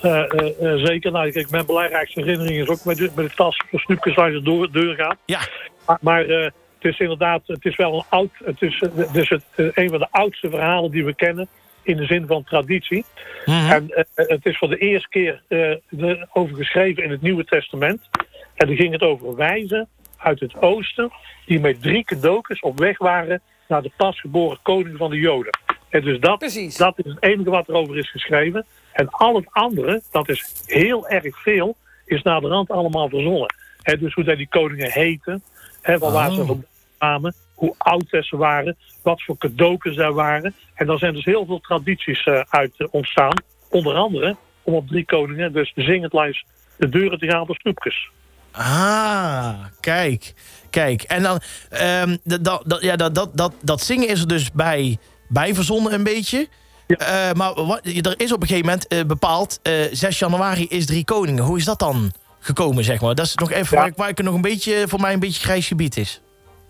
Eh, 0.00 0.32
eh, 0.32 0.72
eh, 0.72 0.84
zeker. 0.84 1.12
Nou, 1.12 1.30
kijk, 1.30 1.50
mijn 1.50 1.66
belangrijkste 1.66 2.20
herinnering 2.20 2.60
is 2.60 2.68
ook 2.68 2.84
met 2.84 2.96
de, 2.96 3.10
met 3.16 3.28
de 3.28 3.34
tas 3.34 3.60
voor 3.70 3.80
snoepjes 3.80 4.16
langs 4.16 4.34
de 4.34 4.42
deur, 4.42 4.70
deur 4.72 4.94
gaan. 4.94 5.16
Ja, 5.24 5.40
Maar, 5.86 5.98
maar 6.00 6.24
eh, 6.26 6.42
het 6.44 6.92
is 6.92 6.98
inderdaad, 6.98 7.42
het 7.46 7.64
is 7.64 7.76
wel 7.76 7.94
een 7.94 8.04
oud, 8.08 8.30
het 8.44 8.62
is, 8.62 8.80
het 8.96 9.16
is 9.16 9.28
het, 9.28 9.44
een 9.56 9.88
van 9.90 9.98
de 9.98 10.08
oudste 10.10 10.50
verhalen 10.50 10.90
die 10.90 11.04
we 11.04 11.14
kennen 11.14 11.48
in 11.82 11.96
de 11.96 12.04
zin 12.06 12.26
van 12.26 12.44
traditie. 12.44 13.04
Mhm. 13.44 13.70
En 13.72 13.90
eh, 13.90 14.04
het 14.14 14.46
is 14.46 14.58
voor 14.58 14.68
de 14.68 14.78
eerste 14.78 15.08
keer 15.08 15.42
eh, 15.48 15.58
de- 15.88 16.26
over 16.32 16.56
geschreven 16.56 17.02
in 17.04 17.10
het 17.10 17.22
Nieuwe 17.22 17.44
Testament. 17.44 18.08
En 18.54 18.66
dan 18.66 18.76
ging 18.76 18.92
het 18.92 19.02
over 19.02 19.36
wijzen 19.36 19.88
uit 20.16 20.40
het 20.40 20.56
oosten 20.62 21.10
die 21.46 21.60
met 21.60 21.82
drie 21.82 22.04
cadeautjes 22.04 22.60
op 22.60 22.78
weg 22.78 22.98
waren 22.98 23.40
naar 23.68 23.82
de 23.82 23.90
pasgeboren 23.96 24.58
koning 24.62 24.96
van 24.96 25.10
de 25.10 25.18
Joden. 25.18 25.58
En 25.88 26.00
dus 26.02 26.20
dat, 26.20 26.38
Precies. 26.38 26.76
dat 26.76 26.98
is 26.98 27.04
het 27.12 27.22
enige 27.22 27.50
wat 27.50 27.68
erover 27.68 27.98
is 27.98 28.10
geschreven. 28.10 28.66
En 28.94 29.08
al 29.10 29.34
het 29.34 29.46
andere, 29.50 30.02
dat 30.10 30.28
is 30.28 30.44
heel 30.66 31.08
erg 31.08 31.42
veel, 31.42 31.76
is 32.04 32.22
naar 32.22 32.40
de 32.40 32.48
rand 32.48 32.70
allemaal 32.70 33.08
verzonnen. 33.08 33.54
Dus 33.98 34.14
hoe 34.14 34.24
dat 34.24 34.36
die 34.36 34.48
koningen 34.48 34.90
heten, 34.90 35.42
van 35.82 36.12
waar 36.12 36.30
ze 36.32 36.40
Oh. 36.40 36.46
vandaan 36.46 36.64
kwamen, 36.98 37.34
hoe 37.54 37.74
oud 37.78 38.04
ze 38.20 38.36
waren, 38.36 38.76
wat 39.02 39.22
voor 39.22 39.38
cadeautjes 39.38 39.96
daar 39.96 40.12
waren. 40.12 40.54
En 40.74 40.86
daar 40.86 40.98
zijn 40.98 41.14
dus 41.14 41.24
heel 41.24 41.46
veel 41.46 41.60
tradities 41.60 42.24
eh, 42.24 42.40
uit 42.48 42.72
eh, 42.76 42.86
ontstaan. 42.90 43.42
Onder 43.68 43.94
andere 43.94 44.36
om 44.62 44.74
op 44.74 44.88
drie 44.88 45.04
koningen, 45.04 45.52
dus 45.52 45.72
zingend 45.74 46.12
langs 46.12 46.44
de 46.76 46.88
deuren 46.88 47.18
te 47.18 47.26
gaan 47.26 47.46
voor 47.46 47.56
snoepjes. 47.56 48.08
Ah, 48.50 49.54
kijk. 49.80 50.34
Kijk. 50.70 51.02
En 51.02 51.22
dan, 51.22 51.40
ehm, 51.70 52.16
dat- 52.24 52.78
ja, 52.80 52.96
dat, 52.96 53.14
dat, 53.14 53.36
dat, 53.36 53.52
dat 53.62 53.80
zingen 53.80 54.08
is 54.08 54.20
er 54.20 54.28
dus 54.28 54.52
bij, 54.52 54.98
bij 55.28 55.54
verzonnen 55.54 55.92
een 55.92 56.02
beetje. 56.04 56.48
Ja. 56.86 56.96
Eh, 56.96 57.32
maar 57.34 57.54
wat, 57.54 57.80
er 57.84 58.14
is 58.20 58.32
op 58.32 58.40
een 58.42 58.46
gegeven 58.48 58.66
moment 58.68 58.86
eh, 58.86 59.00
bepaald, 59.06 59.60
eh 59.62 59.72
6 59.92 60.18
januari 60.18 60.66
is 60.68 60.86
Drie 60.86 61.04
Koningen. 61.04 61.44
Hoe 61.44 61.58
is 61.58 61.64
dat 61.64 61.78
dan 61.78 62.12
gekomen, 62.40 62.84
zeg 62.84 63.00
maar? 63.00 63.14
Dat 63.14 63.26
is 63.26 63.34
nog 63.34 63.50
even 63.52 63.76
Ja. 63.76 63.78
waar, 63.78 63.86
ik, 63.90 63.96
waar 63.96 64.08
ik 64.08 64.22
nog 64.22 64.34
een 64.34 64.40
beetje, 64.40 64.84
voor 64.88 65.00
mij 65.00 65.12
een 65.12 65.20
beetje 65.20 65.42
grijs 65.42 65.66
gebied 65.66 65.96
is. 65.96 66.22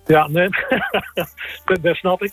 Ja, 0.06 0.28
nee, 0.28 0.49
dat, 1.83 1.97
snap 1.97 2.23
ik. 2.23 2.33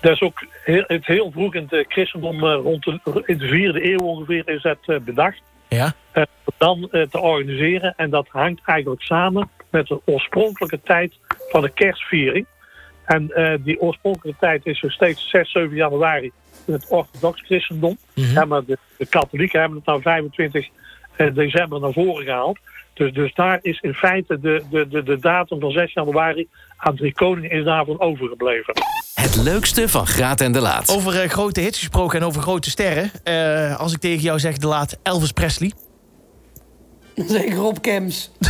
Dat 0.00 0.12
is 0.12 0.20
ook 0.20 0.44
heel, 0.64 0.84
het 0.86 1.06
heel 1.06 1.30
vroeg 1.30 1.54
in 1.54 1.62
het 1.62 1.72
eh, 1.72 1.84
christendom, 1.88 2.44
eh, 2.44 2.54
rond 2.62 2.84
de, 2.84 3.22
in 3.26 3.38
de 3.38 3.48
vierde 3.48 3.84
eeuw 3.92 3.98
ongeveer, 3.98 4.48
is 4.48 4.62
dat 4.62 4.78
eh, 4.86 4.96
bedacht. 5.00 5.40
Ja? 5.68 5.92
eh, 6.12 6.22
dan 6.58 6.88
eh, 6.90 7.02
te 7.10 7.18
organiseren. 7.20 7.94
En 7.96 8.10
dat 8.10 8.26
hangt 8.28 8.60
eigenlijk 8.64 9.02
samen 9.02 9.50
met 9.70 9.86
de 9.86 10.00
oorspronkelijke 10.04 10.80
tijd 10.84 11.12
van 11.50 11.60
de 11.62 11.68
kerstviering. 11.70 12.46
En 13.04 13.30
eh, 13.30 13.54
die 13.60 13.80
oorspronkelijke 13.80 14.40
tijd 14.40 14.66
is 14.66 14.78
zo 14.78 14.88
steeds 14.88 15.28
6, 15.28 15.50
7 15.50 15.76
januari 15.76 16.30
het 16.72 16.86
orthodox 16.88 17.40
christendom. 17.40 17.98
Ja, 18.14 18.44
maar 18.44 18.64
de, 18.64 18.78
de 18.96 19.06
katholieken 19.06 19.60
hebben 19.60 19.78
het 19.78 19.86
nou 19.86 20.02
25 20.02 20.68
eh, 21.16 21.34
december 21.34 21.80
naar 21.80 21.92
voren 21.92 22.24
gehaald. 22.24 22.58
Dus, 22.94 23.12
dus 23.12 23.34
daar 23.34 23.58
is 23.62 23.80
in 23.80 23.94
feite 23.94 24.40
de, 24.40 24.62
de, 24.70 24.88
de, 24.88 25.02
de 25.02 25.18
datum 25.18 25.60
van 25.60 25.70
6 25.70 25.92
januari 25.92 26.48
aan 26.76 26.96
drie 26.96 27.12
koningen 27.12 27.50
is 27.50 27.64
daarvan 27.64 28.00
overgebleven. 28.00 28.74
Het 29.14 29.36
leukste 29.36 29.88
van 29.88 30.06
Graat 30.06 30.40
en 30.40 30.52
de 30.52 30.60
Laat. 30.60 30.88
Over 30.90 31.20
eh, 31.20 31.28
grote 31.28 31.60
hits 31.60 31.78
gesproken 31.78 32.20
en 32.20 32.26
over 32.26 32.42
grote 32.42 32.70
sterren. 32.70 33.10
Eh, 33.24 33.80
als 33.80 33.92
ik 33.92 34.00
tegen 34.00 34.22
jou 34.22 34.38
zeg 34.38 34.56
de 34.56 34.66
laat 34.66 34.98
Elvis 35.02 35.32
Presley. 35.32 35.72
Zeker 37.26 37.54
Rob 37.54 37.76
Kems. 37.80 38.30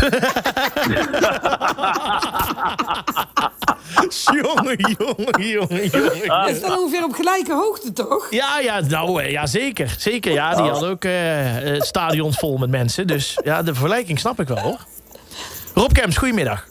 jongen, 4.43 4.77
jongen, 4.99 5.49
jongen, 5.49 5.89
jongen. 5.89 6.27
Dat 6.27 6.49
is 6.49 6.61
dan 6.61 6.79
ongeveer 6.79 7.05
op 7.05 7.13
gelijke 7.13 7.53
hoogte, 7.53 7.93
toch? 7.93 8.27
Ja, 8.31 8.59
ja, 8.59 8.81
nou, 8.81 9.23
eh, 9.23 9.31
ja 9.31 9.47
zeker. 9.47 9.95
Zeker, 9.99 10.33
ja. 10.33 10.55
Die 10.55 10.71
hadden 10.71 10.91
ook 10.91 11.05
eh, 11.05 11.75
eh, 11.75 11.81
stadions 11.81 12.39
vol 12.39 12.57
met 12.57 12.71
mensen. 12.71 13.07
Dus 13.07 13.39
ja, 13.45 13.63
de 13.63 13.75
vergelijking 13.75 14.19
snap 14.19 14.41
ik 14.41 14.49
wel, 14.49 14.59
hoor. 14.59 14.79
Rob 15.75 15.93
Kems, 15.93 16.17
goedemiddag. 16.17 16.67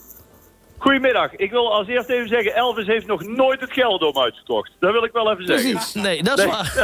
Goedemiddag. 0.78 1.34
Ik 1.36 1.50
wil 1.50 1.72
als 1.72 1.88
eerst 1.88 2.08
even 2.08 2.28
zeggen, 2.28 2.54
Elvis 2.54 2.86
heeft 2.86 3.06
nog 3.06 3.22
nooit 3.22 3.60
het 3.60 3.72
Gelderdoom 3.72 4.18
uitgekocht. 4.18 4.70
Dat 4.80 4.92
wil 4.92 5.04
ik 5.04 5.12
wel 5.12 5.32
even 5.32 5.46
zeggen. 5.46 5.70
Precies. 5.72 5.94
Nee, 5.94 6.22
dat 6.22 6.38
is 6.38 6.44
Nee. 6.44 6.52
waar. 6.54 6.70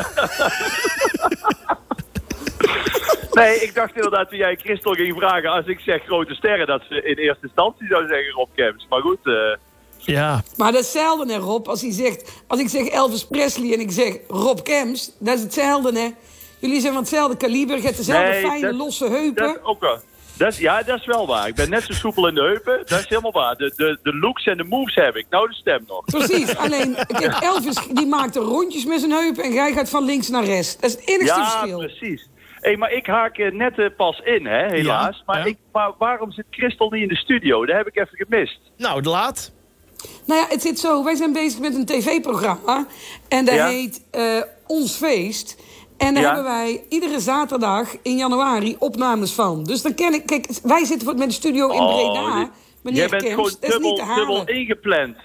Nee, 3.44 3.56
ik 3.60 3.74
dacht 3.74 3.94
inderdaad 3.94 4.28
toen 4.28 4.38
jij 4.38 4.56
Christel 4.56 4.92
ging 4.92 5.16
vragen, 5.18 5.50
als 5.50 5.66
ik 5.66 5.80
zeg 5.80 6.04
grote 6.04 6.34
sterren, 6.34 6.66
dat 6.66 6.82
ze 6.88 7.02
in 7.02 7.16
eerste 7.16 7.42
instantie 7.46 7.86
zou 7.86 8.06
zeggen 8.06 8.30
Rob 8.32 8.48
Kemps. 8.54 8.86
Maar 8.88 9.00
goed, 9.00 9.18
eh, 9.22 9.34
Ja, 9.98 10.42
Maar 10.56 10.72
dat 10.72 10.80
is 10.80 10.92
hetzelfde, 10.92 11.32
hè, 11.32 11.38
Rob. 11.38 11.66
Als, 11.68 11.80
hij 11.80 11.92
zegt, 11.92 12.42
als 12.46 12.60
ik 12.60 12.68
zeg 12.68 12.86
Elvis 12.88 13.26
Presley 13.26 13.72
en 13.72 13.80
ik 13.80 13.90
zeg 13.90 14.16
Rob 14.28 14.58
Kems, 14.62 15.12
dat 15.18 15.36
is 15.36 15.42
hetzelfde, 15.42 16.00
hè. 16.00 16.08
Jullie 16.58 16.80
zijn 16.80 16.92
van 16.92 17.02
hetzelfde 17.02 17.36
kaliber, 17.36 17.76
je 17.76 17.82
hebt 17.82 17.96
dezelfde 17.96 18.30
Nee, 18.30 18.40
fijne, 18.46 18.66
dat- 18.66 18.74
losse 18.74 19.04
dat 19.04 19.12
heupen. 19.18 19.48
is 19.48 19.56
ook 19.62 19.80
wel. 19.80 19.98
Dat 20.38 20.52
is, 20.52 20.58
ja, 20.58 20.82
dat 20.82 20.98
is 20.98 21.06
wel 21.06 21.26
waar. 21.26 21.48
Ik 21.48 21.54
ben 21.54 21.70
net 21.70 21.82
zo 21.82 21.92
soepel 21.92 22.28
in 22.28 22.34
de 22.34 22.40
heupen. 22.40 22.82
Dat 22.86 22.98
is 22.98 23.08
helemaal 23.08 23.32
waar. 23.32 23.56
De, 23.56 23.72
de, 23.76 23.98
de 24.02 24.14
looks 24.16 24.44
en 24.46 24.56
de 24.56 24.64
moves 24.64 24.94
heb 24.94 25.16
ik. 25.16 25.26
Nou, 25.30 25.48
de 25.48 25.54
stem 25.54 25.84
nog. 25.86 26.04
Precies, 26.04 26.56
alleen 26.64 26.96
kijk, 27.06 27.36
Elvis 27.42 27.78
die 27.92 28.06
maakt 28.06 28.36
er 28.36 28.42
rondjes 28.42 28.84
met 28.84 29.00
zijn 29.00 29.12
heupen 29.12 29.44
en 29.44 29.52
jij 29.52 29.72
gaat 29.72 29.88
van 29.90 30.04
links 30.04 30.28
naar 30.28 30.44
rechts. 30.44 30.76
Dat 30.76 30.90
is 30.90 30.96
het 30.96 31.08
enigste 31.08 31.40
Ja, 31.40 31.50
verschil. 31.50 31.78
precies. 31.78 32.28
Hé, 32.66 32.76
maar 32.76 32.92
ik 32.92 33.06
haak 33.06 33.38
eh, 33.38 33.52
net 33.52 33.78
eh, 33.78 33.86
pas 33.96 34.20
in, 34.24 34.46
hè, 34.46 34.66
helaas. 34.66 35.16
Ja, 35.16 35.22
maar, 35.26 35.38
ja. 35.38 35.44
Ik, 35.44 35.56
maar 35.72 35.92
waarom 35.98 36.32
zit 36.32 36.44
Christel 36.50 36.90
niet 36.90 37.02
in 37.02 37.08
de 37.08 37.16
studio? 37.16 37.66
Dat 37.66 37.76
heb 37.76 37.86
ik 37.86 37.96
even 37.96 38.16
gemist. 38.26 38.60
nou, 38.76 39.02
de 39.02 39.08
laat. 39.08 39.52
Nou 40.26 40.40
ja, 40.40 40.46
het 40.48 40.62
zit 40.62 40.78
zo. 40.78 41.04
Wij 41.04 41.14
zijn 41.14 41.32
bezig 41.32 41.60
met 41.60 41.74
een 41.74 41.86
tv-programma. 41.86 42.86
En 43.28 43.44
dat 43.44 43.54
Ja. 43.54 43.68
heet 43.68 44.04
eh, 44.10 44.42
Ons 44.66 44.96
Feest. 44.96 45.62
En 45.96 46.14
daar 46.14 46.22
Ja. 46.22 46.34
hebben 46.34 46.52
wij 46.52 46.84
iedere 46.88 47.20
zaterdag 47.20 47.96
in 48.02 48.16
januari 48.16 48.76
opnames 48.78 49.32
van. 49.32 49.64
Dus 49.64 49.82
dan 49.82 49.94
ken 49.94 50.14
ik... 50.14 50.26
Kijk, 50.26 50.46
wij 50.62 50.84
zitten 50.84 51.16
met 51.16 51.26
een 51.26 51.32
studio 51.32 51.68
in 51.68 51.86
Breda. 51.86 52.22
Oh, 52.22 52.38
dit- 52.38 52.48
Meneer 52.82 53.00
Jij 53.00 53.08
bent 53.08 53.22
Kemps, 53.22 53.34
gewoon 53.36 53.56
dat 53.60 53.62
is 53.62 53.68
niet 53.68 53.82
dubbel, 53.82 53.94
te 53.94 54.02
halen. 54.02 54.26
dubbel 54.26 54.54
ingepland. 54.54 55.16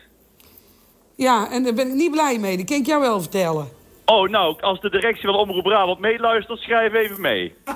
Ja, 1.16 1.52
en 1.52 1.64
daar 1.64 1.74
ben 1.74 1.88
ik 1.88 1.94
niet 1.94 2.12
blij 2.12 2.38
mee. 2.40 2.58
Dat 2.58 2.66
kan 2.66 2.78
ik 2.78 2.86
jou 2.86 3.02
wel 3.02 3.22
vertellen. 3.22 3.68
Oh, 4.12 4.30
nou, 4.30 4.62
als 4.62 4.80
de 4.80 4.90
directie 4.90 5.26
van 5.26 5.36
Omroep 5.36 5.64
Brabant 5.64 6.00
meeluistert, 6.00 6.60
schrijf 6.60 6.94
even 6.94 7.22
mee. 7.22 7.56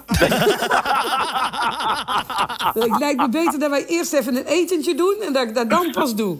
Het 2.73 2.99
lijkt 2.99 3.17
me 3.17 3.29
beter 3.29 3.59
dat 3.59 3.69
wij 3.69 3.85
eerst 3.85 4.13
even 4.13 4.35
een 4.35 4.45
etentje 4.45 4.95
doen... 4.95 5.15
en 5.25 5.33
dat 5.33 5.47
ik 5.47 5.55
dat 5.55 5.69
dan 5.69 5.91
pas 5.91 6.15
doe. 6.15 6.37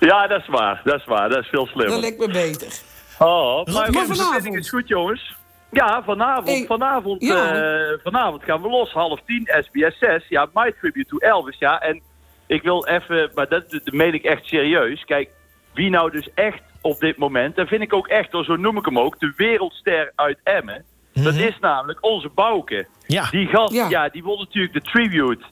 Ja, 0.00 0.26
dat 0.26 0.40
is 0.40 0.48
waar. 0.48 0.80
Dat 0.84 0.94
is 0.94 1.04
waar. 1.04 1.28
Dat 1.28 1.38
is 1.38 1.48
veel 1.48 1.64
Dat 1.64 1.74
slimmer. 1.74 1.98
lijkt 1.98 2.18
me 2.18 2.28
beter. 2.28 2.68
Oh, 3.18 3.64
maar, 3.64 3.92
maar 3.92 4.06
vanavond? 4.06 4.54
is 4.56 4.68
goed, 4.68 4.88
jongens. 4.88 5.36
Ja, 5.70 6.02
vanavond. 6.04 6.48
Hey, 6.48 6.64
vanavond, 6.66 7.22
ja. 7.22 7.54
eh, 7.54 7.98
vanavond 8.02 8.44
gaan 8.44 8.62
we 8.62 8.68
los. 8.68 8.92
Half 8.92 9.20
tien, 9.26 9.50
SBS 9.60 9.98
6. 9.98 10.28
Ja, 10.28 10.48
My 10.54 10.74
Tribute 10.80 11.08
to 11.08 11.16
Elvis. 11.18 11.58
Ja, 11.58 11.80
en 11.80 12.02
ik 12.46 12.62
wil 12.62 12.86
even, 12.86 13.30
maar 13.34 13.48
dat, 13.48 13.70
dat 13.70 13.92
meen 13.92 14.14
ik 14.14 14.24
echt 14.24 14.46
serieus. 14.46 15.04
Kijk, 15.04 15.30
wie 15.74 15.90
nou 15.90 16.10
dus 16.10 16.28
echt 16.34 16.62
op 16.80 17.00
dit 17.00 17.16
moment, 17.16 17.58
en 17.58 17.66
vind 17.66 17.82
ik 17.82 17.92
ook 17.92 18.08
echt, 18.08 18.30
zo 18.30 18.56
noem 18.56 18.76
ik 18.76 18.84
hem 18.84 18.98
ook, 18.98 19.20
de 19.20 19.32
wereldster 19.36 20.12
uit 20.14 20.38
Emmen. 20.42 20.84
Dat 21.12 21.34
is 21.34 21.58
namelijk 21.60 22.04
onze 22.04 22.28
Bouke. 22.28 22.86
Ja. 23.06 23.30
Die 23.30 23.46
gast, 23.46 23.74
Ja. 23.74 23.88
ja. 23.88 24.08
die 24.08 24.22
won 24.22 24.38
natuurlijk 24.38 24.72
de 24.72 24.80
tribute. 24.80 25.44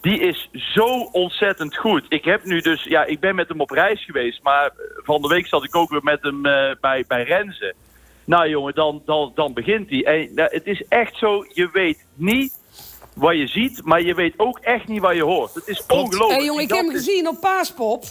Die 0.00 0.20
is 0.20 0.48
zo 0.52 1.00
ontzettend 1.12 1.76
goed. 1.76 2.04
Ik 2.08 2.24
heb 2.24 2.44
nu 2.44 2.60
dus, 2.60 2.84
ja, 2.84 3.04
ik 3.04 3.20
ben 3.20 3.34
met 3.34 3.48
hem 3.48 3.60
op 3.60 3.70
reis 3.70 4.04
geweest, 4.04 4.42
maar 4.42 4.66
eh, 4.66 4.72
van 5.04 5.22
de 5.22 5.28
week 5.28 5.46
zat 5.46 5.64
ik 5.64 5.76
ook 5.76 5.90
weer 5.90 6.02
met 6.02 6.22
hem 6.22 6.46
eh, 6.46 6.74
bij, 6.80 7.04
bij 7.08 7.22
Renze. 7.22 7.74
Nou 8.24 8.48
jongen, 8.48 8.74
dan, 8.74 9.02
dan, 9.04 9.32
dan 9.34 9.52
begint 9.52 9.90
hij. 9.90 10.04
En 10.04 10.34
nou, 10.34 10.48
het 10.52 10.66
is 10.66 10.82
echt 10.88 11.16
zo, 11.16 11.44
je 11.48 11.68
weet 11.72 12.06
niet 12.14 12.58
wat 13.14 13.36
je 13.36 13.46
ziet, 13.46 13.84
maar 13.84 14.02
je 14.02 14.14
weet 14.14 14.34
ook 14.36 14.58
echt 14.58 14.88
niet 14.88 15.00
wat 15.00 15.14
je 15.14 15.22
hoort. 15.22 15.54
Het 15.54 15.68
is 15.68 15.86
ongelooflijk. 15.86 16.30
Hé 16.30 16.36
hey, 16.36 16.44
jongen, 16.44 16.62
ik 16.62 16.68
heb 16.68 16.84
hem 16.84 16.90
gezien 16.90 17.28
op 17.28 17.40
Paaspop. 17.40 18.04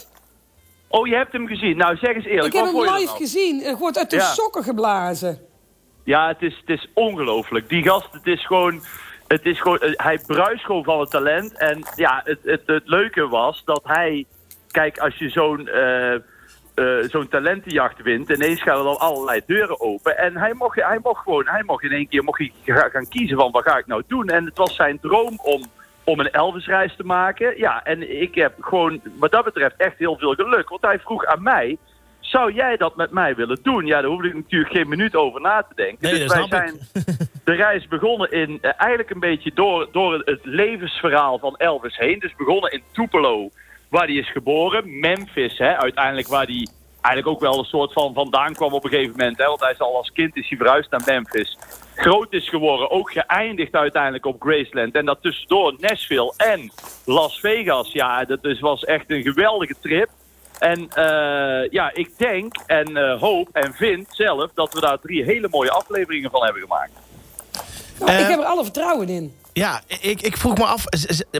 Oh, 0.92 1.06
je 1.06 1.14
hebt 1.14 1.32
hem 1.32 1.46
gezien. 1.46 1.76
Nou, 1.76 1.96
zeg 1.96 2.14
eens 2.14 2.24
eerlijk. 2.24 2.54
Ik 2.54 2.60
heb 2.60 2.72
hem 2.72 2.80
live 2.94 3.16
gezien. 3.16 3.62
Er 3.62 3.76
wordt 3.76 3.98
uit 3.98 4.10
de 4.10 4.16
Ja. 4.16 4.22
sokken 4.22 4.62
geblazen. 4.62 5.38
Ja, 6.04 6.28
het 6.28 6.42
is, 6.42 6.56
het 6.66 6.78
is 6.78 6.88
ongelooflijk. 6.94 7.68
Die 7.68 7.82
gast, 7.82 8.08
het 8.12 8.26
is 8.26 8.46
gewoon... 8.46 8.82
Het 9.28 9.44
is 9.46 9.60
gewoon 9.60 9.78
eh, 9.78 9.92
hij 9.96 10.20
bruist 10.26 10.64
gewoon 10.64 10.84
van 10.84 11.00
het 11.00 11.10
talent. 11.10 11.58
En 11.58 11.82
ja, 11.94 12.20
het, 12.24 12.38
het, 12.42 12.62
het 12.66 12.82
leuke 12.88 13.28
was 13.28 13.62
dat 13.64 13.80
hij... 13.84 14.24
Kijk, 14.70 14.98
als 14.98 15.16
je 15.16 15.28
zo'n 15.28 15.68
eh, 15.68 16.14
eh, 16.14 16.20
zo'n 17.10 17.28
talentenjacht 17.28 18.02
wint... 18.02 18.30
ineens 18.30 18.62
gaan 18.62 18.78
er 18.78 18.84
dan 18.84 18.98
allerlei 18.98 19.40
deuren 19.46 19.80
open. 19.80 20.18
En 20.18 20.36
hij 20.36 20.54
mocht, 20.54 20.76
hij 20.82 20.98
mocht 21.02 21.22
gewoon... 21.22 21.46
Hij 21.46 21.62
mocht 21.66 21.84
in 21.84 21.92
één 21.92 22.08
keer 22.08 22.24
mocht 22.24 22.38
hij 22.38 22.52
ga- 22.64 22.88
gaan 22.88 23.08
kiezen 23.08 23.36
van 23.36 23.50
wat 23.50 23.62
ga 23.68 23.78
ik 23.78 23.86
nou 23.86 24.02
doen. 24.06 24.28
En 24.28 24.44
het 24.44 24.58
was 24.58 24.74
zijn 24.74 24.98
droom 25.00 25.38
om, 25.42 25.62
om 26.10 26.20
een 26.20 26.30
Elvis-reis 26.30 26.96
te 26.96 27.04
maken. 27.04 27.58
Ja, 27.58 27.84
en 27.84 28.20
ik 28.22 28.34
heb 28.34 28.54
gewoon 28.60 29.00
wat 29.18 29.30
dat 29.30 29.44
betreft 29.44 29.74
echt 29.76 29.98
heel 29.98 30.16
veel 30.16 30.34
geluk. 30.34 30.68
Want 30.68 30.82
hij 30.82 30.98
vroeg 30.98 31.24
aan 31.24 31.42
mij... 31.42 31.78
Zou 32.20 32.52
jij 32.52 32.76
dat 32.76 32.96
met 32.96 33.10
mij 33.10 33.34
willen 33.34 33.58
doen? 33.62 33.86
Ja, 33.86 34.00
daar 34.00 34.10
hoefde 34.10 34.28
ik 34.28 34.34
natuurlijk 34.34 34.72
geen 34.72 34.88
minuut 34.88 35.16
over 35.16 35.40
na 35.40 35.62
te 35.62 35.74
denken. 35.74 35.98
Nee, 36.00 36.18
dus 36.18 36.34
wij 36.34 36.46
zijn 36.48 36.78
de 37.44 37.52
reis 37.52 37.88
begonnen 37.88 38.30
in 38.30 38.58
eh, 38.60 38.70
eigenlijk 38.76 39.10
een 39.10 39.20
beetje 39.20 39.50
door, 39.54 39.88
door 39.92 40.12
het, 40.12 40.26
het 40.26 40.40
levensverhaal 40.42 41.38
van 41.38 41.56
Elvis 41.56 41.96
heen. 41.96 42.18
Dus 42.18 42.34
begonnen 42.36 42.72
in 42.72 42.82
Tupelo, 42.92 43.48
waar 43.88 44.06
hij 44.06 44.14
is 44.14 44.32
geboren. 44.32 45.00
Memphis, 45.00 45.58
hè, 45.58 45.76
uiteindelijk 45.76 46.28
waar 46.28 46.46
hij 46.46 46.68
eigenlijk 47.02 47.26
ook 47.26 47.40
wel 47.50 47.58
een 47.58 47.64
soort 47.64 47.92
van 47.92 48.14
vandaan 48.14 48.54
kwam 48.54 48.72
op 48.72 48.84
een 48.84 48.90
gegeven 48.90 49.16
moment. 49.16 49.38
Hè, 49.38 49.46
want 49.46 49.60
hij 49.60 49.72
is 49.72 49.80
al 49.80 49.96
als 49.96 50.12
kind 50.12 50.36
is 50.36 50.48
hij 50.48 50.58
verhuisd 50.58 50.90
naar 50.90 51.02
Memphis. 51.06 51.58
Groot 51.94 52.32
is 52.32 52.48
geworden, 52.48 52.90
ook 52.90 53.10
geëindigd 53.12 53.74
uiteindelijk 53.74 54.26
op 54.26 54.42
Graceland. 54.42 54.94
En 54.94 55.04
dat 55.04 55.18
tussendoor 55.22 55.74
Nashville 55.78 56.32
en 56.36 56.72
Las 57.04 57.40
Vegas. 57.40 57.92
Ja, 57.92 58.24
dat 58.24 58.44
is, 58.44 58.60
was 58.60 58.84
echt 58.84 59.04
een 59.10 59.22
geweldige 59.22 59.74
trip. 59.80 60.08
En 60.58 60.88
eh, 60.88 61.70
ja, 61.70 61.90
ik 61.94 62.18
denk 62.18 62.56
en 62.66 62.96
eh, 62.96 63.20
hoop 63.20 63.48
en 63.52 63.74
vind 63.74 64.06
zelf 64.10 64.50
dat 64.54 64.74
we 64.74 64.80
daar 64.80 64.98
drie 65.00 65.24
hele 65.24 65.48
mooie 65.50 65.70
afleveringen 65.70 66.30
van 66.30 66.44
hebben 66.44 66.62
gemaakt. 66.62 66.92
Nou, 67.98 68.10
Eh, 68.10 68.20
ik 68.20 68.26
heb 68.26 68.38
er 68.38 68.44
alle 68.44 68.62
vertrouwen 68.64 69.08
in. 69.08 69.34
Ja, 69.52 69.80
ik, 70.00 70.20
ik 70.20 70.36
vroeg 70.36 70.58
me 70.58 70.64
af, 70.64 70.84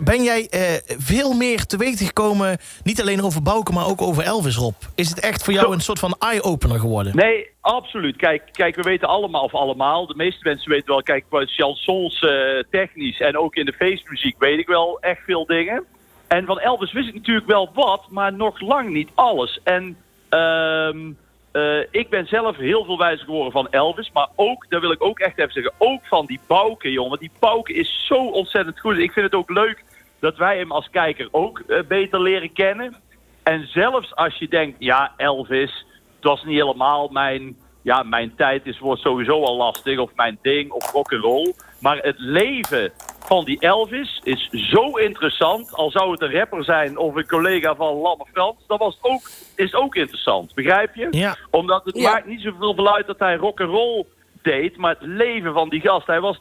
ben 0.04 0.22
jij 0.22 0.48
eh, 0.48 0.60
veel 0.98 1.32
meer 1.32 1.66
te 1.66 1.76
weten 1.76 2.06
gekomen... 2.06 2.58
niet 2.82 3.00
alleen 3.00 3.22
over 3.22 3.42
Bouke, 3.42 3.72
maar 3.72 3.86
ook 3.86 4.02
over 4.02 4.22
Elvis, 4.22 4.56
Rob? 4.56 4.74
Is 4.94 5.08
het 5.08 5.20
echt 5.20 5.44
voor 5.44 5.52
jou 5.52 5.72
een 5.72 5.80
soort 5.80 5.98
van 5.98 6.16
eye-opener 6.18 6.78
geworden? 6.78 7.16
Nee, 7.16 7.48
absoluut. 7.60 8.16
Kijk, 8.16 8.42
kijk, 8.52 8.76
we 8.76 8.82
weten 8.82 9.08
allemaal, 9.08 9.42
of 9.42 9.54
allemaal, 9.54 10.06
de 10.06 10.16
meeste 10.16 10.40
mensen 10.42 10.70
weten 10.70 10.88
wel, 10.88 11.02
kijk, 11.02 11.24
qua 11.28 11.44
chansons 11.44 12.20
eh, 12.20 12.30
technisch 12.70 13.20
en 13.20 13.38
ook 13.38 13.54
in 13.54 13.64
de 13.64 13.72
feestmuziek 13.72 14.34
weet 14.38 14.58
ik 14.58 14.66
wel 14.66 15.00
echt 15.00 15.20
veel 15.24 15.46
dingen. 15.46 15.84
En 16.28 16.46
van 16.46 16.60
Elvis 16.60 16.92
wist 16.92 17.08
ik 17.08 17.14
natuurlijk 17.14 17.46
wel 17.46 17.70
wat, 17.74 18.06
maar 18.08 18.32
nog 18.32 18.60
lang 18.60 18.88
niet 18.88 19.10
alles. 19.14 19.60
En 19.64 19.96
ehm, 20.28 21.12
eh, 21.52 21.80
ik 21.90 22.08
ben 22.08 22.26
zelf 22.26 22.56
heel 22.56 22.84
veel 22.84 22.98
wijzer 22.98 23.24
geworden 23.24 23.52
van 23.52 23.68
Elvis, 23.70 24.10
maar 24.12 24.28
ook, 24.36 24.66
daar 24.68 24.80
wil 24.80 24.90
ik 24.90 25.04
ook 25.04 25.18
echt 25.18 25.38
even 25.38 25.52
zeggen, 25.52 25.72
ook 25.78 26.06
van 26.06 26.26
die 26.26 26.40
Bouke, 26.46 26.90
jongen. 26.90 27.18
Die 27.18 27.30
Bouke 27.38 27.72
is 27.72 28.06
zo 28.06 28.26
ontzettend 28.26 28.80
goed. 28.80 28.98
Ik 28.98 29.12
vind 29.12 29.26
het 29.26 29.34
ook 29.34 29.50
leuk 29.50 29.84
dat 30.20 30.36
wij 30.36 30.58
hem 30.58 30.72
als 30.72 30.90
kijker 30.90 31.28
ook 31.30 31.58
eh, 31.58 31.82
beter 31.88 32.22
leren 32.22 32.52
kennen. 32.52 32.96
En 33.42 33.66
zelfs 33.66 34.14
als 34.14 34.38
je 34.38 34.48
denkt, 34.48 34.76
ja, 34.78 35.12
Elvis, 35.16 35.86
het 36.14 36.24
was 36.24 36.44
niet 36.44 36.60
helemaal 36.60 37.08
mijn, 37.08 37.56
ja, 37.82 38.02
mijn 38.02 38.34
tijd 38.36 38.66
is, 38.66 38.78
wordt 38.78 39.02
sowieso 39.02 39.42
al 39.42 39.56
lastig, 39.56 39.98
of 39.98 40.14
mijn 40.14 40.38
ding, 40.42 40.70
of 40.70 40.92
rock'n'roll. 40.92 41.54
Maar 41.80 41.96
het 41.96 42.18
leven 42.18 42.92
van 43.20 43.44
die 43.44 43.60
Elvis 43.60 44.20
is 44.24 44.48
zo 44.50 44.96
interessant. 44.96 45.72
Al 45.74 45.90
zou 45.90 46.10
het 46.10 46.20
een 46.20 46.32
rapper 46.32 46.64
zijn 46.64 46.98
of 46.98 47.14
een 47.14 47.26
collega 47.26 47.74
van 47.74 47.94
Lamme 47.94 48.26
Frans, 48.32 48.56
dat 48.66 48.78
was 48.78 48.94
het 49.00 49.10
ook, 49.10 49.22
is 49.56 49.74
ook 49.74 49.94
interessant. 49.94 50.54
Begrijp 50.54 50.94
je? 50.94 51.06
Ja. 51.10 51.36
Omdat 51.50 51.84
het 51.84 51.96
Ja. 51.98 52.10
maakt 52.12 52.26
niet 52.26 52.40
zoveel 52.40 52.94
uit 52.94 53.06
dat 53.06 53.18
hij 53.18 53.36
rock 53.36 53.60
and 53.60 53.70
roll 53.70 54.04
deed, 54.42 54.76
maar 54.76 54.90
het 54.98 55.08
leven 55.08 55.52
van 55.52 55.68
die 55.68 55.80
gast. 55.80 56.06
Hij 56.06 56.20
was, 56.20 56.38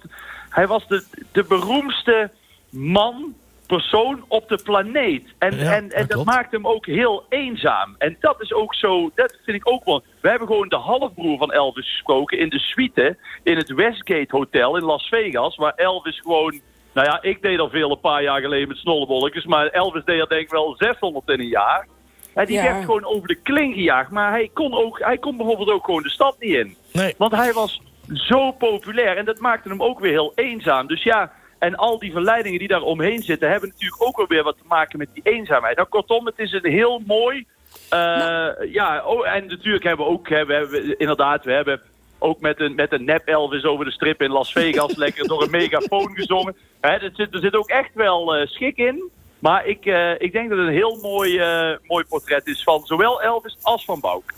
hij 0.50 0.68
was 0.68 0.88
de, 0.88 1.04
de 1.32 1.44
beroemdste 1.44 2.32
man, 2.70 3.36
persoon 3.70 4.24
op 4.28 4.50
de 4.50 4.60
planeet. 4.64 5.24
En, 5.40 5.58
Ja, 5.58 5.74
en, 5.74 5.84
dat 5.90 5.98
en 5.98 6.08
dat 6.08 6.26
maakt 6.26 6.52
hem 6.52 6.68
ook 6.68 6.86
heel 6.86 7.24
eenzaam. 7.30 7.96
En 7.98 8.18
dat 8.20 8.42
is 8.42 8.54
ook 8.54 8.76
zo, 8.76 9.12
dat 9.16 9.38
vind 9.46 9.58
ik 9.58 9.70
ook 9.72 9.86
wel. 9.86 10.04
We 10.22 10.30
hebben 10.30 10.48
gewoon 10.48 10.70
de 10.70 10.76
halfbroer 10.76 11.38
van 11.38 11.52
Elvis 11.52 11.90
gesproken 11.90 12.38
in 12.40 12.50
de 12.50 12.60
suite 12.60 13.18
in 13.44 13.58
het 13.58 13.74
Westgate 13.74 14.28
Hotel 14.36 14.78
in 14.78 14.84
Las 14.84 15.08
Vegas, 15.08 15.56
waar 15.56 15.74
Elvis 15.76 16.20
gewoon. 16.20 16.60
Nou 16.94 17.08
ja, 17.08 17.22
ik 17.22 17.42
deed 17.42 17.60
al 17.60 17.70
veel 17.70 17.92
een 17.92 18.00
paar 18.00 18.24
jaar 18.24 18.42
geleden 18.42 18.68
met 18.68 18.78
snollebolletjes, 18.78 19.46
maar 19.46 19.68
Elvis 19.68 20.04
deed 20.06 20.20
er 20.20 20.28
denk 20.30 20.42
ik 20.42 20.50
wel 20.50 20.76
600 20.78 21.30
in 21.30 21.40
een 21.40 21.48
jaar. 21.48 21.88
En 22.34 22.46
die 22.46 22.56
Ja. 22.56 22.64
werd 22.64 22.86
gewoon 22.86 23.06
over 23.06 23.28
de 23.28 23.36
kling 23.42 23.74
gejaagd, 23.74 24.12
maar 24.12 24.30
hij 24.32 24.50
kon, 24.54 24.74
ook, 24.74 25.00
hij 25.00 25.18
kon 25.18 25.38
bijvoorbeeld 25.38 25.70
ook 25.72 25.86
gewoon 25.86 26.04
de 26.04 26.10
stad 26.10 26.36
niet 26.40 26.54
in. 26.54 26.76
Nee. 26.94 27.14
Want 27.18 27.32
hij 27.32 27.54
was 27.54 27.82
zo 28.14 28.52
populair 28.52 29.18
en 29.18 29.26
dat 29.26 29.40
maakte 29.40 29.70
hem 29.70 29.82
ook 29.84 30.00
weer 30.00 30.12
heel 30.12 30.32
eenzaam. 30.36 30.88
Dus 30.88 31.04
ja, 31.04 31.32
en 31.60 31.76
al 31.76 32.00
die 32.00 32.12
verleidingen 32.12 32.60
die 32.60 32.68
daar 32.68 32.82
omheen 32.82 33.22
zitten... 33.22 33.50
hebben 33.50 33.70
natuurlijk 33.70 34.04
ook 34.04 34.18
wel 34.18 34.28
weer 34.28 34.44
wat 34.44 34.58
te 34.58 34.68
maken 34.68 34.98
met 34.98 35.10
die 35.14 35.24
eenzaamheid. 35.24 35.76
Nou, 35.76 35.88
kortom, 35.88 36.26
het 36.26 36.40
is 36.40 36.52
een 36.52 36.72
heel 36.72 37.02
mooi... 37.06 37.46
eh, 37.90 38.50
Ja, 38.72 39.04
oh, 39.06 39.28
en 39.28 39.46
natuurlijk 39.48 39.84
hebben 39.84 40.06
we 40.06 40.12
ook... 40.12 40.30
hè, 40.30 40.46
We 40.46 40.54
hebben, 40.54 41.00
inderdaad, 41.00 41.44
we 41.44 41.52
hebben 41.52 41.82
ook 42.18 42.40
met 42.40 42.60
een, 42.60 42.76
met 42.76 42.92
een 42.92 43.04
nep 43.04 43.28
Elvis 43.28 43.64
over 43.64 43.86
de 43.86 43.92
strip 43.92 44.22
in 44.22 44.32
Las 44.32 44.52
Vegas... 44.52 44.96
lekker 45.06 45.28
door 45.28 45.44
een 45.44 45.52
megafoon 45.52 46.16
gezongen. 46.16 46.56
Hè, 46.82 46.90
er, 46.90 47.12
zit, 47.14 47.34
er 47.34 47.40
zit 47.40 47.56
ook 47.56 47.70
echt 47.70 47.94
wel 47.94 48.36
eh, 48.36 48.48
schik 48.48 48.78
in. 48.78 49.10
Maar 49.40 49.66
ik, 49.66 49.86
eh, 49.86 50.12
ik 50.18 50.32
denk 50.32 50.50
dat 50.50 50.58
het 50.58 50.68
een 50.68 50.74
heel 50.74 51.00
mooi, 51.02 51.42
mooi 51.84 52.06
portret 52.10 52.48
is 52.48 52.64
van 52.64 52.82
zowel 52.86 53.22
Elvis 53.22 53.58
als 53.62 53.86
van 53.86 54.00
Bouk. 54.00 54.34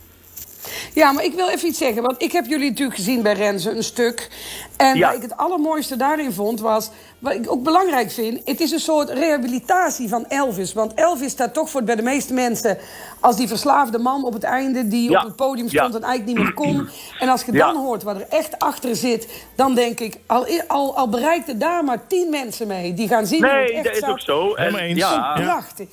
Ja, 0.93 1.11
maar 1.11 1.23
ik 1.23 1.33
wil 1.33 1.47
even 1.49 1.67
iets 1.67 1.77
zeggen. 1.77 2.01
Want 2.01 2.21
ik 2.21 2.31
heb 2.31 2.45
jullie 2.45 2.69
natuurlijk 2.69 2.97
gezien 2.97 3.21
bij 3.21 3.33
Renze 3.33 3.69
een 3.71 3.83
stuk. 3.83 4.29
En 4.77 4.97
Ja. 4.97 5.07
wat 5.07 5.15
ik 5.15 5.21
het 5.21 5.37
allermooiste 5.37 5.95
daarin 5.95 6.31
vond 6.31 6.59
was... 6.59 6.89
Wat 7.19 7.33
ik 7.33 7.51
ook 7.51 7.63
belangrijk 7.63 8.11
vind... 8.11 8.41
Het 8.45 8.59
is 8.59 8.71
een 8.71 8.79
soort 8.79 9.09
rehabilitatie 9.09 10.09
van 10.09 10.25
Elvis. 10.27 10.73
Want 10.73 10.93
Elvis 10.93 11.31
staat 11.31 11.53
toch 11.53 11.69
voor 11.69 11.83
bij 11.83 11.95
de 11.95 12.01
meeste 12.01 12.33
mensen... 12.33 12.77
als 13.19 13.35
die 13.35 13.47
verslaafde 13.47 13.97
man 13.97 14.23
op 14.23 14.33
het 14.33 14.43
einde... 14.43 14.87
die 14.87 15.09
Ja. 15.11 15.19
op 15.19 15.25
het 15.25 15.35
podium 15.35 15.69
stond 15.69 15.91
Ja. 15.93 15.99
en 15.99 16.03
eigenlijk 16.05 16.25
niet 16.37 16.37
meer 16.45 16.53
kon. 16.53 16.89
En 17.19 17.29
als 17.29 17.43
je 17.43 17.51
Ja. 17.53 17.65
dan 17.71 17.75
hoort 17.83 18.03
wat 18.03 18.15
er 18.15 18.25
echt 18.29 18.59
achter 18.59 18.95
zit... 18.95 19.27
dan 19.55 19.75
denk 19.75 19.99
ik, 19.99 20.17
al, 20.25 20.45
al, 20.67 20.95
al 20.97 21.09
bereikte 21.09 21.57
daar 21.57 21.83
maar 21.83 22.07
tien 22.07 22.29
mensen 22.29 22.67
mee... 22.67 22.93
die 22.93 23.07
gaan 23.07 23.25
zien 23.27 23.43
hoe 23.43 23.49
het 23.51 23.59
Nee, 23.59 23.73
echt 23.73 23.85
dat 23.85 23.95
is 23.95 24.09
ook 24.09 24.19
zo. 24.19 24.53
En, 24.53 24.63
Helemaal 24.63 24.81
eens. 24.81 24.99
ja, 24.99 25.11
Ja. 25.35 25.41
Prachtig. 25.43 25.87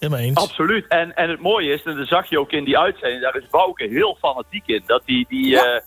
Helemaal 0.00 0.22
eens. 0.24 0.36
Absoluut. 0.38 0.86
En, 0.88 1.16
en 1.16 1.30
het 1.30 1.40
mooie 1.40 1.72
is, 1.72 1.82
en 1.82 1.96
dat 1.96 2.08
zag 2.08 2.28
je 2.30 2.38
ook 2.38 2.52
in 2.52 2.64
die 2.64 2.78
uitzending, 2.78 3.22
daar 3.22 3.36
is 3.36 3.48
Bouke 3.50 3.84
heel 3.88 4.16
fanatiek 4.20 4.66
in. 4.66 4.82
Dat 4.86 5.02
die, 5.04 5.26
die, 5.28 5.46
Ja. 5.48 5.64
eh, 5.74 5.80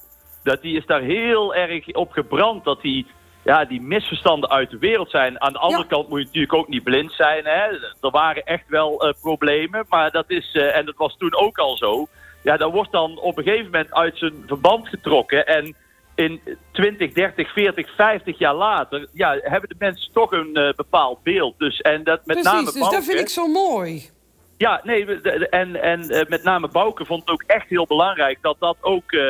dat 0.44 0.62
die 0.62 0.78
is 0.78 0.86
daar 0.86 1.02
heel 1.02 1.56
erg 1.56 1.88
op 1.94 2.12
gebrand. 2.12 2.64
Dat 2.64 2.82
die, 2.82 3.08
ja, 3.44 3.66
die 3.66 3.82
misverstanden 3.82 4.50
uit 4.50 4.70
de 4.70 4.78
wereld 4.78 5.10
zijn. 5.10 5.42
Aan 5.42 5.54
de 5.54 5.60
andere 5.60 5.82
Ja. 5.82 5.88
kant 5.90 6.10
moet 6.10 6.20
je 6.20 6.26
natuurlijk 6.26 6.54
ook 6.54 6.68
niet 6.68 6.84
blind 6.84 7.12
zijn. 7.12 7.46
Hè? 7.46 7.64
Er 8.02 8.12
waren 8.12 8.44
echt 8.44 8.68
wel 8.68 9.02
eh, 9.08 9.14
problemen. 9.22 9.86
Maar 9.90 10.12
dat 10.12 10.26
is, 10.28 10.50
eh, 10.54 10.76
en 10.76 10.86
dat 10.86 10.96
was 10.98 11.16
toen 11.18 11.36
ook 11.36 11.58
al 11.58 11.78
zo. 11.78 12.08
Ja, 12.44 12.58
dat 12.58 12.72
wordt 12.72 12.92
dan 12.92 13.18
op 13.20 13.38
een 13.38 13.44
gegeven 13.44 13.66
moment 13.66 13.94
uit 13.94 14.18
zijn 14.18 14.44
verband 14.48 14.88
getrokken. 14.88 15.48
En 15.48 15.76
in 16.16 16.42
20, 16.72 17.14
30, 17.14 17.54
40, 17.54 17.96
50 17.96 18.38
jaar 18.38 18.56
later 18.56 19.08
ja, 19.14 19.38
hebben 19.42 19.70
de 19.70 19.76
mensen 19.80 20.12
toch 20.14 20.32
een 20.32 20.56
eh, 20.56 20.74
bepaald 20.74 21.24
beeld. 21.24 21.56
Dus, 21.58 21.82
en 21.82 22.04
dat 22.04 22.26
met 22.26 22.44
name 22.44 22.62
Precies, 22.62 22.82
dus 22.82 22.90
dat 22.90 23.04
vind 23.04 23.20
ik 23.20 23.30
zo 23.30 23.48
mooi. 23.48 24.10
ja, 24.58 24.82
nee, 24.84 25.22
en, 25.50 25.82
en 25.82 26.10
eh, 26.10 26.28
met 26.28 26.44
name 26.44 26.68
Bouke 26.68 27.06
vond 27.06 27.22
het 27.22 27.30
ook 27.30 27.44
echt 27.48 27.70
heel 27.70 27.86
belangrijk 27.86 28.38
dat 28.42 28.56
dat 28.60 28.78
ook 28.82 29.12
eh, 29.12 29.22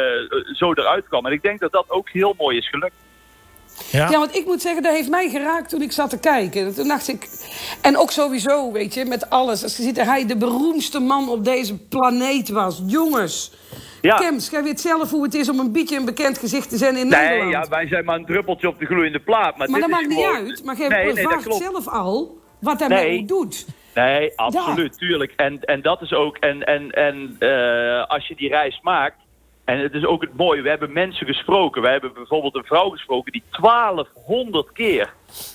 zo 0.54 0.74
eruit 0.74 1.08
kwam. 1.08 1.26
En 1.26 1.32
ik 1.32 1.42
denk 1.42 1.60
dat 1.60 1.72
dat 1.72 1.90
ook 1.90 2.10
heel 2.10 2.34
mooi 2.38 2.58
is 2.58 2.70
gelukt. 2.70 2.96
Ja. 3.92 4.10
Ja, 4.10 4.20
want 4.20 4.36
ik 4.36 4.46
moet 4.46 4.62
zeggen, 4.62 4.84
dat 4.84 4.94
heeft 4.94 5.10
mij 5.10 5.30
geraakt 5.30 5.70
toen 5.70 5.82
ik 5.82 5.92
zat 5.92 6.10
te 6.10 6.20
kijken. 6.20 6.76
Toen 6.76 6.88
dacht 6.88 7.08
ik... 7.08 7.28
En 7.82 7.98
ook 7.98 8.12
sowieso, 8.12 8.72
weet 8.72 8.94
je, 8.94 9.06
met 9.06 9.30
alles. 9.30 9.64
Als 9.64 9.78
je 9.78 9.84
ziet 9.84 9.96
dat 9.96 10.06
hij 10.06 10.26
de 10.26 10.38
beroemdste 10.38 11.00
man 11.00 11.30
op 11.30 11.46
deze 11.46 11.78
planeet 11.78 12.50
was. 12.50 12.82
Jongens. 12.86 13.52
Ja. 14.02 14.16
Kems, 14.16 14.50
jij 14.50 14.64
weet 14.64 14.82
zelf 14.82 15.10
hoe 15.12 15.24
het 15.24 15.34
is 15.34 15.50
om 15.50 15.60
een 15.60 15.72
beetje 15.72 15.98
een 15.98 16.06
bekend 16.06 16.38
gezicht 16.38 16.70
te 16.70 16.78
zijn 16.78 16.96
in 16.98 17.08
Nee, 17.08 17.22
Nederland. 17.30 17.52
ja, 17.52 17.70
wij 17.70 17.88
zijn 17.88 18.06
maar 18.06 18.16
een 18.16 18.26
druppeltje 18.26 18.68
op 18.68 18.80
de 18.80 18.86
gloeiende 18.86 19.20
plaat. 19.20 19.58
Maar, 19.58 19.70
maar 19.70 19.80
dat 19.80 19.90
maakt 19.90 20.08
niet 20.08 20.26
uit. 20.26 20.64
Maar 20.64 20.78
jij 20.78 20.88
nee, 20.88 21.14
nee, 21.14 21.24
ervaart 21.28 21.56
zelf 21.56 21.88
al 21.88 22.38
wat 22.60 22.80
hij 22.80 22.88
Nee. 22.88 23.20
u 23.22 23.26
doet. 23.26 23.66
Nee, 23.94 24.32
absoluut, 24.36 24.98
tuurlijk. 24.98 25.34
En, 25.36 25.60
en 25.62 25.82
dat 25.82 26.02
is 26.02 26.14
ook, 26.14 26.38
en, 26.38 26.64
en, 26.64 26.92
en 26.92 27.36
eh, 27.40 28.08
als 28.08 28.28
je 28.28 28.36
die 28.36 28.50
reis 28.50 28.80
maakt, 28.84 29.16
en 29.66 29.80
het 29.80 29.94
is 29.94 30.06
ook 30.06 30.22
het 30.22 30.38
mooie, 30.38 30.62
we 30.62 30.70
hebben 30.70 30.94
mensen 30.94 31.26
gesproken. 31.28 31.82
We 31.82 31.88
hebben 31.88 32.14
bijvoorbeeld 32.14 32.56
een 32.56 32.64
vrouw 32.66 32.90
gesproken 32.90 33.32
die 33.32 33.44
1200 33.62 34.72
keer 34.72 35.14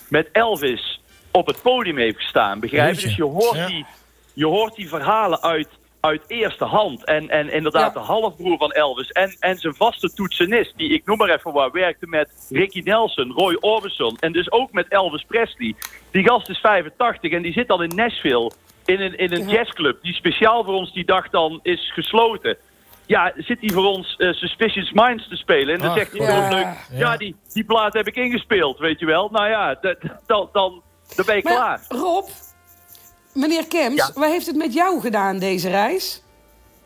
met 0.08 0.28
Elvis 0.32 1.00
op 1.30 1.46
het 1.46 1.62
podium 1.62 1.96
heeft 1.98 2.16
gestaan. 2.16 2.60
Begrijp 2.60 2.94
je? 2.94 3.00
Dus 3.06 3.16
je 3.16 3.24
hoort, 3.24 3.56
Ja. 3.56 3.66
die, 3.66 3.86
je 4.32 4.46
hoort 4.46 4.74
die 4.74 4.88
verhalen 4.88 5.42
uit, 5.42 5.68
uit 6.00 6.22
eerste 6.26 6.64
hand. 6.64 7.04
En, 7.04 7.28
en 7.28 7.52
inderdaad, 7.52 7.94
Ja. 7.94 8.00
de 8.00 8.06
halfbroer 8.06 8.58
van 8.58 8.72
Elvis. 8.72 9.10
En, 9.12 9.36
en 9.40 9.56
zijn 9.58 9.74
vaste 9.74 10.12
toetsenist, 10.14 10.72
die 10.76 10.92
ik 10.92 11.06
noem 11.06 11.16
maar 11.16 11.30
even 11.30 11.52
waar, 11.52 11.70
werkte 11.70 12.06
met 12.06 12.46
Ricky 12.50 12.80
Nelson, 12.84 13.32
Roy 13.32 13.56
Orbison. 13.60 14.16
En 14.20 14.32
dus 14.32 14.50
ook 14.52 14.72
met 14.72 14.88
Elvis 14.88 15.24
Presley. 15.24 15.74
Die 16.10 16.24
gast 16.28 16.48
is 16.48 16.58
85 16.58 17.32
en 17.32 17.42
die 17.42 17.52
zit 17.52 17.68
dan 17.68 17.82
in 17.82 17.94
Nashville. 17.94 18.50
In 18.84 19.00
een, 19.00 19.18
in 19.18 19.32
een 19.32 19.48
Ja. 19.48 19.52
jazzclub 19.54 20.02
die 20.02 20.14
speciaal 20.14 20.64
voor 20.64 20.74
ons 20.74 20.92
die 20.92 21.04
dag 21.04 21.30
dan 21.30 21.60
is 21.62 21.92
gesloten. 21.92 22.56
Ja, 23.08 23.32
zit 23.36 23.60
hij 23.60 23.68
voor 23.70 23.84
ons 23.84 24.16
eh, 24.16 24.32
Suspicious 24.32 24.92
Minds 24.92 25.28
te 25.28 25.36
spelen. 25.36 25.74
En 25.74 25.80
dan 25.80 25.90
Ach, 25.90 25.96
zegt 25.96 26.12
hij 26.12 26.26
ja. 26.26 26.40
heel 26.48 26.56
leuk, 26.56 26.66
ja, 26.92 27.16
die, 27.16 27.36
die 27.52 27.64
plaat 27.64 27.92
heb 27.92 28.06
ik 28.06 28.16
ingespeeld, 28.16 28.78
weet 28.78 28.98
je 29.00 29.06
wel. 29.06 29.28
Nou 29.32 29.48
ja, 29.48 29.74
dat- 29.80 29.98
dan, 30.26 30.48
dan, 30.52 30.82
dan 31.16 31.26
ben 31.26 31.36
je 31.36 31.42
Maar 31.42 31.52
klaar. 31.52 31.80
Rob, 31.88 32.28
meneer 33.34 33.66
Kems, 33.66 33.94
Ja. 33.96 34.10
wat 34.20 34.30
heeft 34.30 34.46
het 34.46 34.56
met 34.56 34.74
jou 34.74 35.00
gedaan, 35.00 35.38
deze 35.38 35.68
reis? 35.70 36.22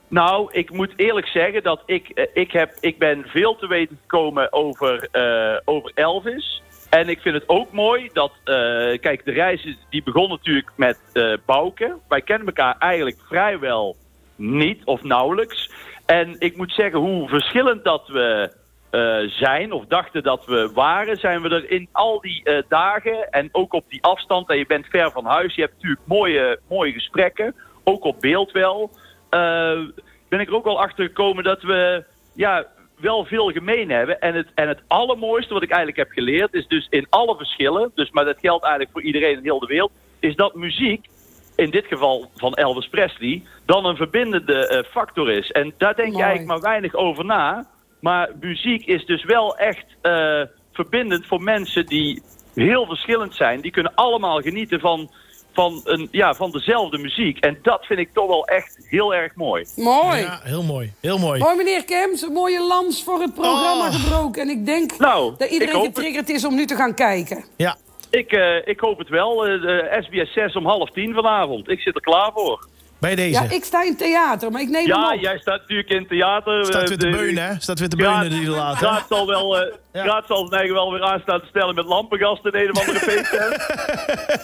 Nou, 0.09 0.49
ik 0.53 0.71
moet 0.71 0.93
eerlijk 0.97 1.27
zeggen 1.27 1.63
dat 1.63 1.83
ik, 1.87 2.09
eh, 2.09 2.25
ik, 2.35 2.53
heb, 2.53 2.77
ik 2.81 2.99
ben 2.99 3.25
veel 3.27 3.57
te 3.57 3.67
weten 3.67 3.99
gekomen 4.01 4.53
over, 4.53 5.09
eh, 5.13 5.59
over 5.65 5.93
Elvis. 5.95 6.63
En 6.91 7.09
ik 7.09 7.21
vind 7.21 7.35
het 7.35 7.49
ook 7.49 7.73
mooi 7.73 8.11
dat, 8.13 8.33
eh, 8.45 8.55
kijk, 9.01 9.25
de 9.25 9.33
reis 9.33 9.65
is- 9.65 9.79
die 9.91 10.03
begon 10.03 10.29
natuurlijk 10.29 10.71
met 10.77 10.99
eh 11.13 11.33
Bouke. 11.47 11.97
Wij 12.09 12.21
kennen 12.21 12.47
elkaar 12.47 12.77
eigenlijk 12.79 13.17
vrijwel 13.29 13.97
niet 14.37 14.85
of 14.85 15.03
nauwelijks. 15.03 15.71
En 16.13 16.37
ik 16.39 16.57
moet 16.57 16.73
zeggen, 16.73 16.99
hoe 16.99 17.29
verschillend 17.29 17.85
dat 17.85 18.09
we 18.09 18.53
eh, 18.91 19.19
zijn 19.29 19.73
of 19.73 19.85
dachten 19.87 20.23
dat 20.23 20.47
we 20.47 20.71
waren, 20.75 21.17
zijn 21.17 21.43
we 21.43 21.49
er 21.49 21.71
in 21.71 21.89
al 21.93 22.21
die 22.21 22.45
eh, 22.45 22.63
dagen 22.69 23.31
en 23.31 23.49
ook 23.53 23.73
op 23.73 23.85
die 23.89 24.03
afstand. 24.03 24.49
En 24.49 24.59
je 24.59 24.67
bent 24.67 24.87
ver 24.87 25.11
van 25.11 25.25
huis. 25.25 25.55
Je 25.55 25.61
hebt 25.61 25.75
natuurlijk 25.75 26.07
mooie, 26.07 26.61
mooie 26.69 26.93
gesprekken, 26.93 27.55
ook 27.85 28.05
op 28.05 28.21
beeld 28.21 28.53
wel. 28.53 28.91
Eh, 29.31 29.81
ben 30.29 30.41
ik 30.41 30.49
er 30.49 30.55
ook 30.55 30.65
wel 30.65 30.81
achter 30.81 31.05
gekomen 31.05 31.45
dat 31.45 31.63
we 31.63 32.05
ja, 32.35 32.67
wel 33.01 33.25
veel 33.25 33.51
gemeen 33.51 33.91
hebben. 33.91 34.21
En 34.21 34.35
het, 34.35 34.49
en 34.55 34.69
het 34.69 34.83
allermooiste 34.87 35.55
wat 35.55 35.63
ik 35.63 35.71
eigenlijk 35.71 35.99
heb 35.99 36.11
geleerd 36.11 36.55
is 36.55 36.67
dus 36.67 36.87
in 36.91 37.07
alle 37.11 37.37
verschillen, 37.37 37.91
dus, 37.95 38.11
maar 38.11 38.25
dat 38.25 38.41
geldt 38.41 38.65
eigenlijk 38.65 38.93
voor 38.93 39.03
iedereen 39.03 39.37
in 39.37 39.45
heel 39.45 39.61
de 39.61 39.67
wereld, 39.67 39.93
is 40.19 40.37
dat 40.37 40.55
muziek, 40.55 41.07
in 41.57 41.71
dit 41.71 41.87
geval 41.87 42.31
van 42.37 42.55
Elvis 42.55 42.89
Presley, 42.89 43.43
dan 43.67 43.85
een 43.85 43.97
verbindende 43.97 44.67
eh, 44.69 44.85
factor 44.91 45.31
is. 45.31 45.51
En 45.51 45.75
daar 45.79 45.95
denk 45.95 46.09
je 46.09 46.13
Mooi. 46.15 46.25
eigenlijk 46.25 46.61
maar 46.63 46.71
weinig 46.71 46.95
over 46.95 47.25
na. 47.25 47.67
Maar 48.01 48.31
muziek 48.41 48.87
is 48.87 49.07
dus 49.07 49.25
wel 49.25 49.57
echt 49.57 49.85
eh, 50.03 50.41
verbindend 50.73 51.27
voor 51.27 51.43
mensen 51.43 51.87
die 51.87 52.23
heel 52.55 52.87
verschillend 52.87 53.35
zijn. 53.35 53.61
Die 53.61 53.71
kunnen 53.71 53.93
allemaal 53.95 54.41
genieten 54.41 54.81
van, 54.81 55.11
van, 55.53 55.81
een, 55.85 56.09
ja, 56.11 56.35
van 56.35 56.51
dezelfde 56.51 56.99
muziek. 56.99 57.39
En 57.39 57.59
dat 57.63 57.87
vind 57.87 57.99
ik 58.01 58.13
toch 58.13 58.27
wel 58.27 58.47
echt 58.47 58.87
heel 58.91 59.15
erg 59.15 59.35
mooi. 59.35 59.67
Mooi. 59.77 60.21
Ja, 60.21 60.41
heel 60.43 60.63
mooi. 60.63 60.93
Heel 61.01 61.19
mooi. 61.19 61.41
Mooi, 61.41 61.57
meneer 61.57 61.85
Kems, 61.85 62.23
een 62.23 62.33
mooie 62.33 62.61
lans 62.67 63.03
voor 63.05 63.21
het 63.21 63.35
programma 63.35 63.87
Oh. 63.89 63.95
gebroken. 63.95 64.43
En 64.43 64.49
ik 64.49 64.67
denk 64.67 64.99
Nou, 64.99 65.35
dat 65.39 65.51
iedereen 65.51 65.75
het. 65.77 65.85
getriggerd 65.87 66.29
is 66.29 66.45
om 66.45 66.55
nu 66.55 66.65
te 66.67 66.75
gaan 66.75 66.95
kijken. 66.95 67.45
Ja. 67.57 67.77
Ik, 68.13 68.33
eh, 68.33 68.67
ik 68.67 68.81
hoop 68.81 68.99
het 68.99 69.09
wel. 69.09 69.47
Eh, 69.47 69.61
de 69.63 69.99
SBS 70.03 70.33
6 70.33 70.57
om 70.57 70.67
half 70.67 70.91
tien 70.91 71.15
vanavond. 71.15 71.69
Ik 71.71 71.81
zit 71.81 71.95
er 71.95 72.01
klaar 72.01 72.31
voor. 72.35 72.67
Bij 73.01 73.15
deze. 73.15 73.43
Ja, 73.43 73.51
ik 73.51 73.65
sta 73.65 73.83
in 73.83 73.97
theater, 73.97 74.51
maar 74.51 74.61
ik 74.61 74.69
neem 74.69 74.87
Ja, 74.87 75.09
hem 75.09 75.17
op. 75.19 75.23
jij 75.23 75.39
staat 75.39 75.61
natuurlijk 75.61 75.89
in 75.91 75.99
het 75.99 76.09
theater. 76.09 76.65
Staat 76.65 76.83
Eh, 76.83 76.89
weer 76.89 76.99
te 76.99 77.07
de- 77.11 77.17
beunen, 77.17 77.45
hè? 77.47 77.55
Staat 77.61 77.79
weer 77.79 77.89
te 77.89 77.97
beunen 77.97 78.31
die 78.31 78.49
later. 78.49 78.87
Graat 78.89 79.07
zal 79.09 79.27
wel, 79.27 79.59
eh 79.61 79.75
Ja. 79.93 80.03
Graat 80.03 80.27
zal 80.27 80.37
zijn 80.47 80.51
eigen 80.61 80.75
wel 80.75 80.93
weer 80.93 81.03
aan 81.03 81.21
staan 81.21 81.41
te 81.41 81.47
stellen 81.47 81.75
met 81.75 81.85
lampengasten 81.85 82.53
in 82.53 82.61
een 82.61 82.71
of 82.71 82.79
andere 82.81 82.99
feesttent. 83.11 83.57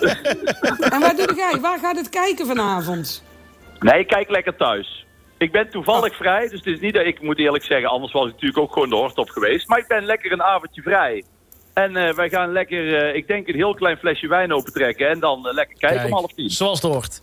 En 0.92 1.00
waar 1.00 1.16
doe 1.16 1.34
jij? 1.36 1.58
Waar 1.60 1.78
gaat 1.78 1.96
het 1.96 2.08
kijken 2.08 2.46
vanavond? 2.46 3.24
Nee, 3.78 3.98
ik 4.00 4.06
kijk 4.06 4.30
lekker 4.30 4.56
thuis. 4.56 5.06
Ik 5.38 5.52
ben 5.52 5.70
toevallig 5.70 6.16
vrij, 6.16 6.42
dus 6.48 6.58
het 6.64 6.66
is 6.66 6.80
niet 6.80 6.94
dat 6.94 7.04
ik 7.06 7.22
moet 7.22 7.38
eerlijk 7.38 7.64
zeggen, 7.64 7.88
anders 7.90 8.12
was 8.12 8.26
ik 8.26 8.32
natuurlijk 8.32 8.58
ook 8.60 8.72
gewoon 8.72 8.88
de 8.88 8.94
hort 8.96 9.18
op 9.18 9.28
geweest. 9.28 9.68
Maar 9.68 9.78
ik 9.78 9.86
ben 9.88 10.04
lekker 10.04 10.32
een 10.32 10.42
avondje 10.42 10.82
vrij. 10.82 11.24
En 11.84 11.96
eh, 11.96 12.14
wij 12.14 12.28
gaan 12.28 12.52
lekker, 12.52 12.94
eh, 12.94 13.14
ik 13.14 13.26
denk, 13.26 13.48
een 13.48 13.54
heel 13.54 13.74
klein 13.74 13.96
flesje 13.96 14.28
wijn 14.28 14.52
opentrekken. 14.52 15.08
En 15.08 15.20
dan 15.20 15.46
eh, 15.46 15.54
lekker 15.54 15.78
kijken 15.78 16.04
om 16.04 16.12
half 16.12 16.32
tien. 16.32 16.50
Zoals 16.50 16.82
het 16.82 16.92
hoort. 16.92 17.22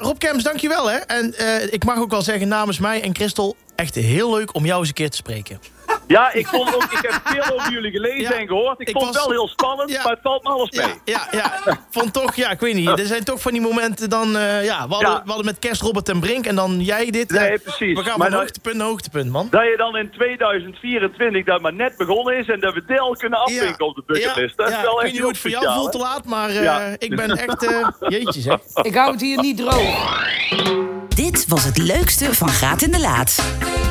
Rob 0.00 0.18
Kems, 0.18 0.42
dankjewel 0.42 0.90
hè. 0.90 0.96
En 0.96 1.34
ik 1.72 1.84
mag 1.84 1.98
ook 1.98 2.10
wel 2.10 2.22
zeggen 2.22 2.48
namens 2.48 2.78
mij 2.78 3.02
en 3.02 3.14
Christel... 3.14 3.56
echt 3.76 3.94
heel 3.94 4.34
leuk 4.34 4.54
om 4.54 4.64
jou 4.64 4.78
eens 4.78 4.88
een 4.88 4.94
keer 4.94 5.10
te 5.10 5.16
spreken. 5.16 5.60
Ja, 6.08 6.32
ik, 6.32 6.46
vond 6.46 6.74
ook, 6.74 6.82
ik 6.82 6.98
heb 7.10 7.20
veel 7.24 7.54
over 7.58 7.72
jullie 7.72 7.90
gelezen 7.90 8.20
Ja, 8.20 8.32
en 8.32 8.46
gehoord. 8.46 8.80
Ik, 8.80 8.88
ik 8.88 8.92
vond 8.94 9.04
was- 9.06 9.14
het 9.14 9.24
wel 9.24 9.32
heel 9.34 9.48
spannend, 9.48 9.90
Ja. 9.90 10.02
maar 10.02 10.12
het 10.12 10.20
valt 10.22 10.42
me 10.42 10.48
alles 10.50 10.70
mee. 10.70 10.86
Ja, 11.04 11.28
ja, 11.30 11.52
ja. 11.64 11.78
Vond 11.90 12.12
toch, 12.12 12.34
ja, 12.34 12.50
ik 12.50 12.60
weet 12.60 12.74
niet. 12.74 12.88
Er 12.98 13.06
zijn 13.06 13.24
toch 13.24 13.40
van 13.40 13.52
die 13.52 13.60
momenten 13.60 14.10
dan... 14.10 14.36
eh, 14.36 14.64
ja, 14.64 14.86
we 14.88 14.92
hadden, 14.94 15.10
Ja. 15.10 15.20
we 15.22 15.26
hadden 15.28 15.44
met 15.46 15.58
kerst 15.58 15.82
Robert 15.82 16.08
en 16.08 16.20
Brink 16.20 16.46
en 16.46 16.54
dan 16.54 16.80
jij 16.80 17.10
dit. 17.10 17.30
Nee, 17.30 17.50
Ja, 17.50 17.58
precies. 17.62 17.98
We 17.98 18.04
gaan 18.04 18.18
Maar 18.18 18.30
van 18.30 18.38
hoogtepunt 18.38 18.76
naar 18.76 18.86
hoogtepunt, 18.86 19.30
man. 19.30 19.48
Dat 19.50 19.62
je 19.62 19.74
dan 19.76 19.96
in 19.96 20.10
2024 20.10 21.44
dat 21.44 21.60
maar 21.60 21.74
net 21.74 21.96
begonnen 21.96 22.36
is 22.38 22.48
en 22.48 22.60
dat 22.60 22.74
we 22.74 22.98
al 23.00 23.16
kunnen 23.16 23.38
afvinken 23.38 23.74
Ja. 23.78 23.84
op 23.86 23.94
de 23.94 24.02
bucketlist. 24.06 24.54
Ja, 24.56 24.64
Dat 24.64 24.68
is 24.68 24.74
ja, 24.74 24.82
wel 24.82 24.90
ik 24.92 24.96
echt 24.96 25.02
weet 25.02 25.12
niet 25.12 25.20
hoe 25.20 25.30
het 25.30 25.38
voor 25.40 25.50
jou 25.50 25.74
voelt 25.74 25.92
te 25.92 25.98
hè? 25.98 26.04
laat, 26.04 26.24
maar 26.24 26.48
eh, 26.48 26.62
Ja. 26.62 26.94
ik 26.98 27.16
ben 27.16 27.30
echt... 27.36 27.64
eh 27.66 27.88
jeetje 28.08 28.40
zeg. 28.40 28.58
Ik 28.82 28.94
hou 28.94 29.10
het 29.12 29.20
hier 29.20 29.38
niet 29.40 29.56
droog. 29.56 30.97
Dit 31.18 31.44
was 31.48 31.64
het 31.64 31.78
leukste 31.78 32.34
van 32.34 32.48
Graat 32.48 32.82
in 32.82 32.90
de 32.90 33.00
Laat. 33.00 33.42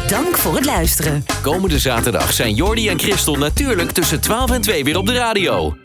Dank 0.08 0.38
voor 0.38 0.56
het 0.56 0.66
luisteren. 0.66 1.26
Komende 1.42 1.80
zaterdag 1.80 2.34
zijn 2.34 2.56
Jordi 2.56 2.90
en 2.90 3.00
Christel 3.00 3.36
natuurlijk 3.36 3.92
tussen 3.92 4.22
12 4.22 4.52
en 4.52 4.62
2 4.62 4.84
weer 4.84 4.98
op 4.98 5.06
de 5.06 5.14
radio. 5.14 5.76